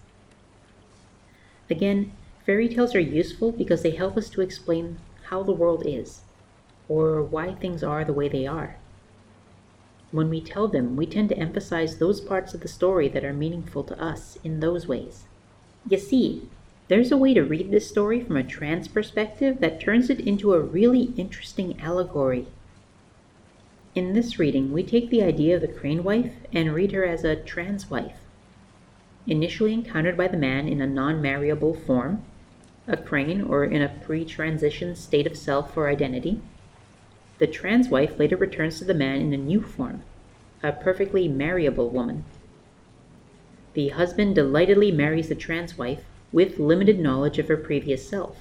Again, 1.70 2.12
fairy 2.44 2.68
tales 2.68 2.94
are 2.94 3.00
useful 3.00 3.52
because 3.52 3.82
they 3.82 3.92
help 3.92 4.16
us 4.16 4.28
to 4.30 4.40
explain 4.40 4.98
how 5.24 5.42
the 5.42 5.52
world 5.52 5.84
is, 5.86 6.22
or 6.88 7.22
why 7.22 7.54
things 7.54 7.82
are 7.82 8.04
the 8.04 8.12
way 8.12 8.28
they 8.28 8.46
are. 8.46 8.76
When 10.10 10.28
we 10.28 10.40
tell 10.40 10.66
them, 10.66 10.96
we 10.96 11.06
tend 11.06 11.28
to 11.28 11.38
emphasize 11.38 11.96
those 11.98 12.20
parts 12.20 12.52
of 12.52 12.60
the 12.60 12.68
story 12.68 13.08
that 13.08 13.24
are 13.24 13.32
meaningful 13.32 13.84
to 13.84 14.02
us 14.02 14.38
in 14.42 14.58
those 14.58 14.88
ways. 14.88 15.24
You 15.88 15.98
see, 15.98 16.48
there's 16.88 17.12
a 17.12 17.16
way 17.16 17.32
to 17.34 17.44
read 17.44 17.70
this 17.70 17.88
story 17.88 18.20
from 18.20 18.36
a 18.36 18.42
trans 18.42 18.88
perspective 18.88 19.60
that 19.60 19.80
turns 19.80 20.10
it 20.10 20.18
into 20.18 20.52
a 20.52 20.60
really 20.60 21.12
interesting 21.16 21.80
allegory. 21.80 22.48
In 23.94 24.12
this 24.12 24.40
reading, 24.40 24.72
we 24.72 24.82
take 24.82 25.10
the 25.10 25.22
idea 25.22 25.54
of 25.54 25.60
the 25.60 25.68
crane 25.68 26.02
wife 26.02 26.32
and 26.52 26.74
read 26.74 26.90
her 26.90 27.04
as 27.04 27.22
a 27.22 27.36
trans 27.36 27.88
wife. 27.88 28.18
Initially 29.26 29.74
encountered 29.74 30.16
by 30.16 30.28
the 30.28 30.36
man 30.36 30.66
in 30.66 30.80
a 30.80 30.86
non 30.86 31.20
marriable 31.20 31.74
form, 31.74 32.22
a 32.86 32.96
crane, 32.96 33.42
or 33.42 33.64
in 33.64 33.82
a 33.82 33.88
pre 33.88 34.24
transition 34.24 34.96
state 34.96 35.26
of 35.26 35.36
self 35.36 35.76
or 35.76 35.88
identity, 35.88 36.40
the 37.38 37.46
trans 37.46 37.88
wife 37.88 38.18
later 38.18 38.36
returns 38.36 38.78
to 38.78 38.84
the 38.84 38.94
man 38.94 39.20
in 39.20 39.32
a 39.32 39.36
new 39.36 39.60
form, 39.60 40.02
a 40.62 40.72
perfectly 40.72 41.28
marriable 41.28 41.88
woman. 41.90 42.24
The 43.74 43.90
husband 43.90 44.34
delightedly 44.34 44.90
marries 44.90 45.28
the 45.28 45.34
trans 45.34 45.78
wife 45.78 46.04
with 46.32 46.58
limited 46.58 46.98
knowledge 46.98 47.38
of 47.38 47.48
her 47.48 47.56
previous 47.56 48.08
self, 48.08 48.38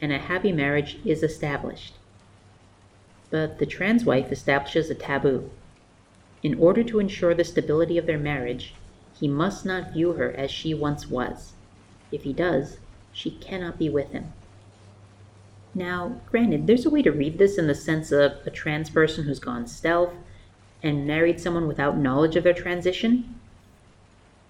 and 0.00 0.12
a 0.12 0.18
happy 0.18 0.52
marriage 0.52 0.98
is 1.04 1.22
established. 1.22 1.94
But 3.30 3.58
the 3.58 3.66
trans 3.66 4.04
wife 4.04 4.32
establishes 4.32 4.90
a 4.90 4.94
taboo. 4.94 5.50
In 6.42 6.54
order 6.54 6.82
to 6.84 6.98
ensure 6.98 7.34
the 7.34 7.44
stability 7.44 7.98
of 7.98 8.06
their 8.06 8.18
marriage, 8.18 8.74
he 9.18 9.28
must 9.28 9.64
not 9.64 9.92
view 9.92 10.12
her 10.12 10.32
as 10.32 10.50
she 10.50 10.74
once 10.74 11.08
was. 11.08 11.52
If 12.10 12.22
he 12.22 12.32
does, 12.32 12.78
she 13.12 13.30
cannot 13.30 13.78
be 13.78 13.88
with 13.88 14.10
him. 14.10 14.32
Now, 15.74 16.20
granted, 16.30 16.66
there's 16.66 16.86
a 16.86 16.90
way 16.90 17.02
to 17.02 17.10
read 17.10 17.38
this 17.38 17.58
in 17.58 17.66
the 17.66 17.74
sense 17.74 18.12
of 18.12 18.32
a 18.46 18.50
trans 18.50 18.90
person 18.90 19.24
who's 19.24 19.40
gone 19.40 19.66
stealth 19.66 20.14
and 20.82 21.06
married 21.06 21.40
someone 21.40 21.66
without 21.66 21.96
knowledge 21.96 22.36
of 22.36 22.44
their 22.44 22.54
transition. 22.54 23.34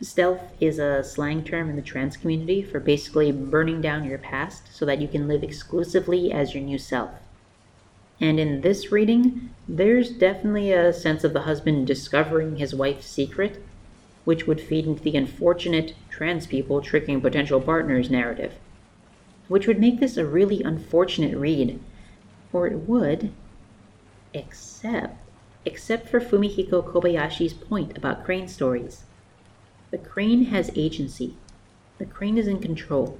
Stealth 0.02 0.52
is 0.60 0.78
a 0.78 1.02
slang 1.02 1.44
term 1.44 1.70
in 1.70 1.76
the 1.76 1.82
trans 1.82 2.16
community 2.16 2.62
for 2.62 2.80
basically 2.80 3.32
burning 3.32 3.80
down 3.80 4.04
your 4.04 4.18
past 4.18 4.74
so 4.74 4.84
that 4.84 5.00
you 5.00 5.08
can 5.08 5.28
live 5.28 5.42
exclusively 5.42 6.32
as 6.32 6.54
your 6.54 6.62
new 6.62 6.78
self. 6.78 7.10
And 8.20 8.38
in 8.38 8.60
this 8.60 8.92
reading, 8.92 9.50
there's 9.66 10.10
definitely 10.10 10.72
a 10.72 10.92
sense 10.92 11.24
of 11.24 11.32
the 11.32 11.42
husband 11.42 11.86
discovering 11.86 12.56
his 12.56 12.74
wife's 12.74 13.06
secret, 13.06 13.63
which 14.24 14.46
would 14.46 14.60
feed 14.60 14.86
into 14.86 15.02
the 15.02 15.16
unfortunate 15.16 15.94
trans 16.10 16.46
people 16.46 16.80
tricking 16.80 17.20
potential 17.20 17.60
partners 17.60 18.10
narrative, 18.10 18.54
which 19.48 19.66
would 19.66 19.80
make 19.80 20.00
this 20.00 20.16
a 20.16 20.24
really 20.24 20.62
unfortunate 20.62 21.36
read, 21.36 21.78
or 22.52 22.66
it 22.66 22.88
would, 22.88 23.30
except 24.32 25.18
except 25.66 26.08
for 26.08 26.20
Fumihiko 26.20 26.82
Kobayashi's 26.82 27.54
point 27.54 27.96
about 27.96 28.24
crane 28.24 28.48
stories. 28.48 29.04
The 29.90 29.98
crane 29.98 30.46
has 30.46 30.70
agency. 30.74 31.36
The 31.98 32.04
crane 32.04 32.36
is 32.36 32.46
in 32.46 32.58
control. 32.58 33.18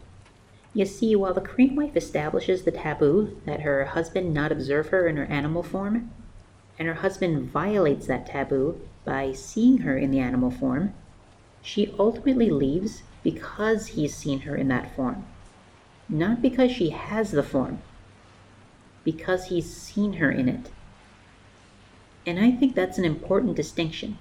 You 0.75 0.85
see, 0.85 1.15
while 1.17 1.33
the 1.33 1.41
crane 1.41 1.77
wife 1.77 1.97
establishes 1.97 2.65
the 2.65 2.73
taboo 2.73 3.41
that 3.47 3.61
her 3.61 3.85
husband 3.85 4.35
not 4.35 4.53
observe 4.53 4.89
her 4.89 5.07
in 5.07 5.17
her 5.17 5.25
animal 5.27 5.63
form, 5.63 6.11
and 6.79 6.89
her 6.89 6.95
husband 6.95 7.49
violates 7.51 8.07
that 8.09 8.27
taboo 8.27 8.81
by 9.05 9.33
seeing 9.33 9.79
her 9.79 9.97
in 9.97 10.11
the 10.11 10.19
animal 10.19 10.51
form, 10.51 10.95
she 11.63 11.95
ultimately 11.99 12.51
leaves 12.51 13.03
because 13.23 13.89
he's 13.89 14.15
seen 14.15 14.41
her 14.41 14.57
in 14.57 14.69
that 14.69 14.95
form. 14.95 15.25
Not 16.09 16.43
because 16.43 16.71
she 16.71 16.91
has 16.91 17.31
the 17.31 17.43
form, 17.43 17.81
because 19.03 19.47
he's 19.47 19.75
seen 19.75 20.15
her 20.15 20.31
in 20.31 20.49
it. 20.49 20.71
And 22.27 22.39
I 22.39 22.51
think 22.51 22.75
that's 22.75 22.99
an 22.99 23.05
important 23.05 23.57
distinction. 23.57 24.19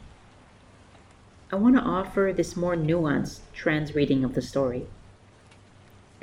I 1.52 1.56
want 1.56 1.76
to 1.76 1.82
offer 1.82 2.34
this 2.36 2.56
more 2.56 2.76
nuanced 2.76 3.42
trans 3.54 3.94
reading 3.94 4.24
of 4.24 4.34
the 4.34 4.42
story 4.42 4.88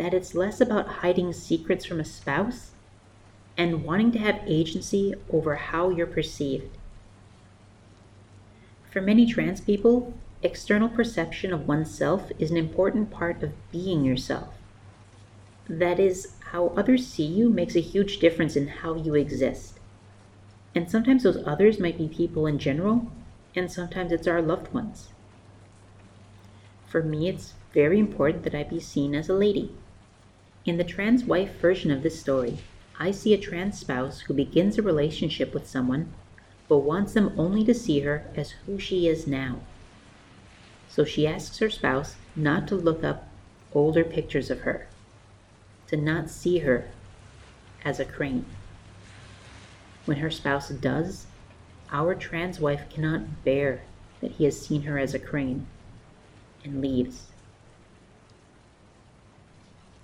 that 0.01 0.15
it's 0.15 0.35
less 0.35 0.63
about 0.63 0.89
hiding 0.89 1.31
secrets 1.31 1.85
from 1.85 2.01
a 2.01 2.05
spouse 2.05 2.71
and 3.57 3.85
wanting 3.85 4.11
to 4.11 4.19
have 4.19 4.41
agency 4.47 5.15
over 5.31 5.57
how 5.57 5.91
you're 5.91 6.07
perceived. 6.07 6.79
For 8.91 9.01
many 9.01 9.24
trans 9.24 9.61
people, 9.61 10.12
external 10.43 10.88
perception 10.88 11.53
of 11.53 11.68
oneself 11.68 12.32
is 12.41 12.51
an 12.51 12.57
important 12.57 13.11
part 13.11 13.43
of 13.43 13.53
being 13.70 14.05
yourself. 14.05 14.55
That 15.68 16.01
is, 16.01 16.34
how 16.51 16.68
others 16.76 17.07
see 17.07 17.24
you 17.24 17.49
makes 17.49 17.76
a 17.76 17.80
huge 17.80 18.18
difference 18.18 18.57
in 18.57 18.66
how 18.66 18.95
you 18.97 19.14
exist. 19.14 19.78
And 20.74 20.91
sometimes 20.91 21.22
those 21.22 21.47
others 21.47 21.78
might 21.78 21.99
be 21.99 22.09
people 22.09 22.49
in 22.49 22.59
general, 22.59 23.12
and 23.55 23.70
sometimes 23.70 24.11
it's 24.11 24.26
our 24.26 24.43
loved 24.43 24.74
ones. 24.74 25.11
For 26.88 27.05
me, 27.05 27.28
it's 27.28 27.55
very 27.72 28.01
important 28.01 28.43
that 28.43 28.55
I 28.57 28.64
be 28.64 28.80
seen 28.80 29.14
as 29.14 29.28
a 29.28 29.34
lady. 29.34 29.72
In 30.64 30.76
the 30.76 30.84
trans 30.84 31.24
wife 31.24 31.61
version 31.61 31.93
of 31.93 32.03
this 32.03 32.18
story, 32.18 32.59
I 32.99 33.12
see 33.12 33.32
a 33.32 33.38
trans 33.38 33.78
spouse 33.78 34.22
who 34.22 34.34
begins 34.34 34.76
a 34.76 34.82
relationship 34.82 35.55
with 35.55 35.68
someone 35.68 36.12
but 36.71 36.79
wants 36.79 37.14
them 37.14 37.35
only 37.37 37.64
to 37.64 37.75
see 37.75 37.99
her 37.99 38.23
as 38.37 38.53
who 38.64 38.79
she 38.79 39.09
is 39.09 39.27
now. 39.27 39.59
So 40.89 41.05
she 41.05 41.27
asks 41.27 41.59
her 41.59 41.68
spouse 41.68 42.14
not 42.37 42.68
to 42.68 42.77
look 42.77 43.03
up 43.03 43.27
older 43.75 44.05
pictures 44.05 44.51
of 44.51 44.61
her, 44.61 44.87
to 45.89 45.97
not 45.97 46.31
see 46.31 46.59
her 46.59 46.89
as 47.85 47.99
a 47.99 48.05
crane. 48.05 48.47
When 50.05 50.18
her 50.18 50.31
spouse 50.31 50.68
does, 50.68 51.27
our 51.91 52.14
trans 52.14 52.61
wife 52.61 52.89
cannot 52.89 53.45
bear 53.45 53.83
that 54.21 54.33
he 54.33 54.45
has 54.45 54.64
seen 54.64 54.83
her 54.83 54.97
as 54.97 55.12
a 55.12 55.18
crane 55.18 55.66
and 56.62 56.81
leaves. 56.81 57.27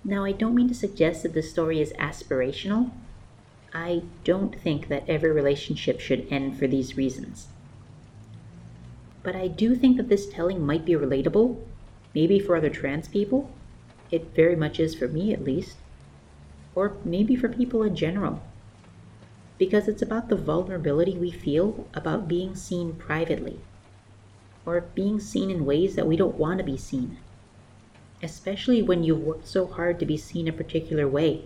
Now, 0.03 0.25
I 0.25 0.33
don't 0.33 0.55
mean 0.55 0.67
to 0.67 0.75
suggest 0.75 1.23
that 1.23 1.33
the 1.33 1.41
story 1.41 1.79
is 1.79 1.93
aspirational. 1.93 2.91
I 3.79 4.01
don't 4.23 4.59
think 4.59 4.87
that 4.87 5.07
every 5.07 5.31
relationship 5.31 5.99
should 5.99 6.25
end 6.31 6.57
for 6.57 6.65
these 6.65 6.97
reasons. 6.97 7.49
But 9.21 9.35
I 9.35 9.47
do 9.47 9.75
think 9.75 9.97
that 9.97 10.09
this 10.09 10.27
telling 10.27 10.65
might 10.65 10.83
be 10.83 10.93
relatable, 10.93 11.59
maybe 12.15 12.39
for 12.39 12.55
other 12.55 12.71
trans 12.71 13.07
people. 13.07 13.51
It 14.09 14.33
very 14.35 14.55
much 14.55 14.79
is 14.79 14.95
for 14.95 15.07
me, 15.07 15.31
at 15.31 15.43
least. 15.43 15.77
Or 16.73 16.97
maybe 17.05 17.35
for 17.35 17.49
people 17.49 17.83
in 17.83 17.95
general. 17.95 18.41
Because 19.59 19.87
it's 19.87 20.01
about 20.01 20.29
the 20.29 20.35
vulnerability 20.35 21.15
we 21.15 21.29
feel 21.29 21.87
about 21.93 22.27
being 22.27 22.55
seen 22.55 22.93
privately, 22.93 23.59
or 24.65 24.81
being 24.81 25.19
seen 25.19 25.51
in 25.51 25.65
ways 25.65 25.95
that 25.95 26.07
we 26.07 26.17
don't 26.17 26.39
want 26.39 26.57
to 26.57 26.63
be 26.63 26.77
seen 26.77 27.17
especially 28.23 28.81
when 28.81 29.03
you've 29.03 29.21
worked 29.21 29.47
so 29.47 29.67
hard 29.67 29.99
to 29.99 30.05
be 30.05 30.17
seen 30.17 30.47
a 30.47 30.51
particular 30.51 31.07
way. 31.07 31.43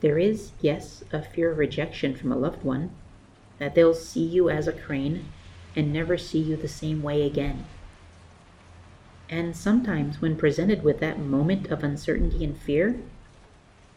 There 0.00 0.18
is, 0.18 0.52
yes, 0.60 1.04
a 1.12 1.22
fear 1.22 1.52
of 1.52 1.58
rejection 1.58 2.14
from 2.14 2.32
a 2.32 2.36
loved 2.36 2.64
one, 2.64 2.90
that 3.58 3.74
they'll 3.74 3.94
see 3.94 4.24
you 4.24 4.48
as 4.48 4.66
a 4.66 4.72
crane 4.72 5.26
and 5.76 5.92
never 5.92 6.16
see 6.16 6.38
you 6.38 6.56
the 6.56 6.68
same 6.68 7.02
way 7.02 7.22
again. 7.22 7.66
And 9.28 9.54
sometimes, 9.54 10.20
when 10.20 10.36
presented 10.36 10.82
with 10.82 10.98
that 11.00 11.18
moment 11.18 11.68
of 11.68 11.84
uncertainty 11.84 12.44
and 12.44 12.58
fear, 12.58 13.00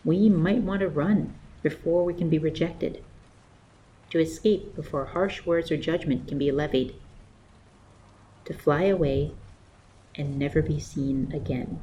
we 0.04 0.30
might 0.30 0.62
want 0.62 0.82
to 0.82 0.90
run 0.90 1.34
before 1.64 2.04
we 2.04 2.14
can 2.14 2.30
be 2.30 2.38
rejected, 2.38 3.02
to 4.10 4.20
escape 4.20 4.76
before 4.76 5.06
harsh 5.06 5.46
words 5.46 5.72
or 5.72 5.78
judgment 5.78 6.28
can 6.28 6.38
be 6.38 6.52
levied, 6.52 6.94
to 8.46 8.54
fly 8.54 8.84
away 8.84 9.32
and 10.16 10.38
never 10.38 10.62
be 10.62 10.80
seen 10.80 11.32
again. 11.34 11.80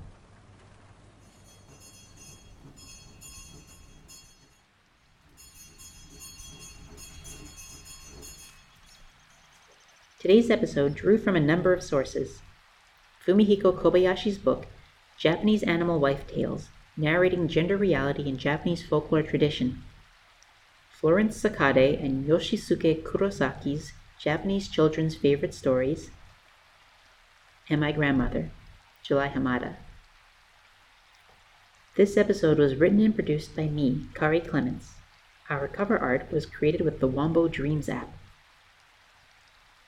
Today's 10.30 10.48
episode 10.48 10.94
drew 10.94 11.18
from 11.18 11.34
a 11.34 11.40
number 11.40 11.72
of 11.72 11.82
sources. 11.82 12.40
Fumihiko 13.26 13.76
Kobayashi's 13.76 14.38
book, 14.38 14.68
Japanese 15.18 15.64
Animal 15.64 15.98
Wife 15.98 16.24
Tales, 16.28 16.68
narrating 16.96 17.48
gender 17.48 17.76
reality 17.76 18.28
in 18.28 18.38
Japanese 18.38 18.86
folklore 18.86 19.24
tradition. 19.24 19.82
Florence 20.92 21.42
Sakade 21.42 22.00
and 22.00 22.28
Yoshisuke 22.28 23.02
Kurosaki's 23.02 23.92
Japanese 24.20 24.68
children's 24.68 25.16
favorite 25.16 25.52
stories, 25.52 26.12
and 27.68 27.80
my 27.80 27.90
grandmother, 27.90 28.52
July 29.02 29.30
Hamada. 29.30 29.78
This 31.96 32.16
episode 32.16 32.60
was 32.60 32.76
written 32.76 33.00
and 33.00 33.16
produced 33.16 33.56
by 33.56 33.66
me, 33.66 34.06
Kari 34.14 34.38
Clements. 34.38 34.92
Our 35.48 35.66
cover 35.66 35.98
art 35.98 36.30
was 36.30 36.46
created 36.46 36.82
with 36.82 37.00
the 37.00 37.08
Wombo 37.08 37.48
Dreams 37.48 37.88
app. 37.88 38.12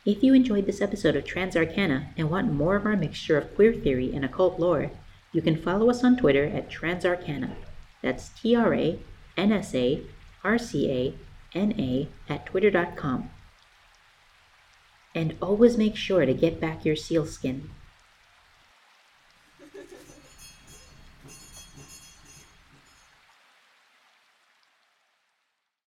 If 0.04 0.24
you 0.24 0.34
enjoyed 0.34 0.66
this 0.66 0.80
episode 0.80 1.14
of 1.14 1.24
Trans 1.24 1.56
Arcana 1.56 2.08
and 2.16 2.28
want 2.28 2.52
more 2.52 2.74
of 2.74 2.84
our 2.86 2.96
mixture 2.96 3.38
of 3.38 3.54
queer 3.54 3.72
theory 3.72 4.12
and 4.12 4.24
occult 4.24 4.58
lore, 4.58 4.90
you 5.30 5.40
can 5.40 5.56
follow 5.56 5.88
us 5.90 6.02
on 6.02 6.16
Twitter 6.16 6.44
at 6.44 6.68
Transarcana. 6.68 7.52
That's 8.02 8.30
T 8.30 8.56
R 8.56 8.74
A 8.74 8.98
N 9.36 9.52
S 9.52 9.72
A 9.76 10.02
R 10.42 10.58
C 10.58 10.90
A 10.90 11.14
N 11.56 11.74
A 11.78 12.08
at 12.28 12.46
twitter.com. 12.46 13.30
And 15.14 15.36
always 15.40 15.78
make 15.78 15.94
sure 15.94 16.26
to 16.26 16.34
get 16.34 16.60
back 16.60 16.84
your 16.84 16.96
sealskin. 16.96 17.70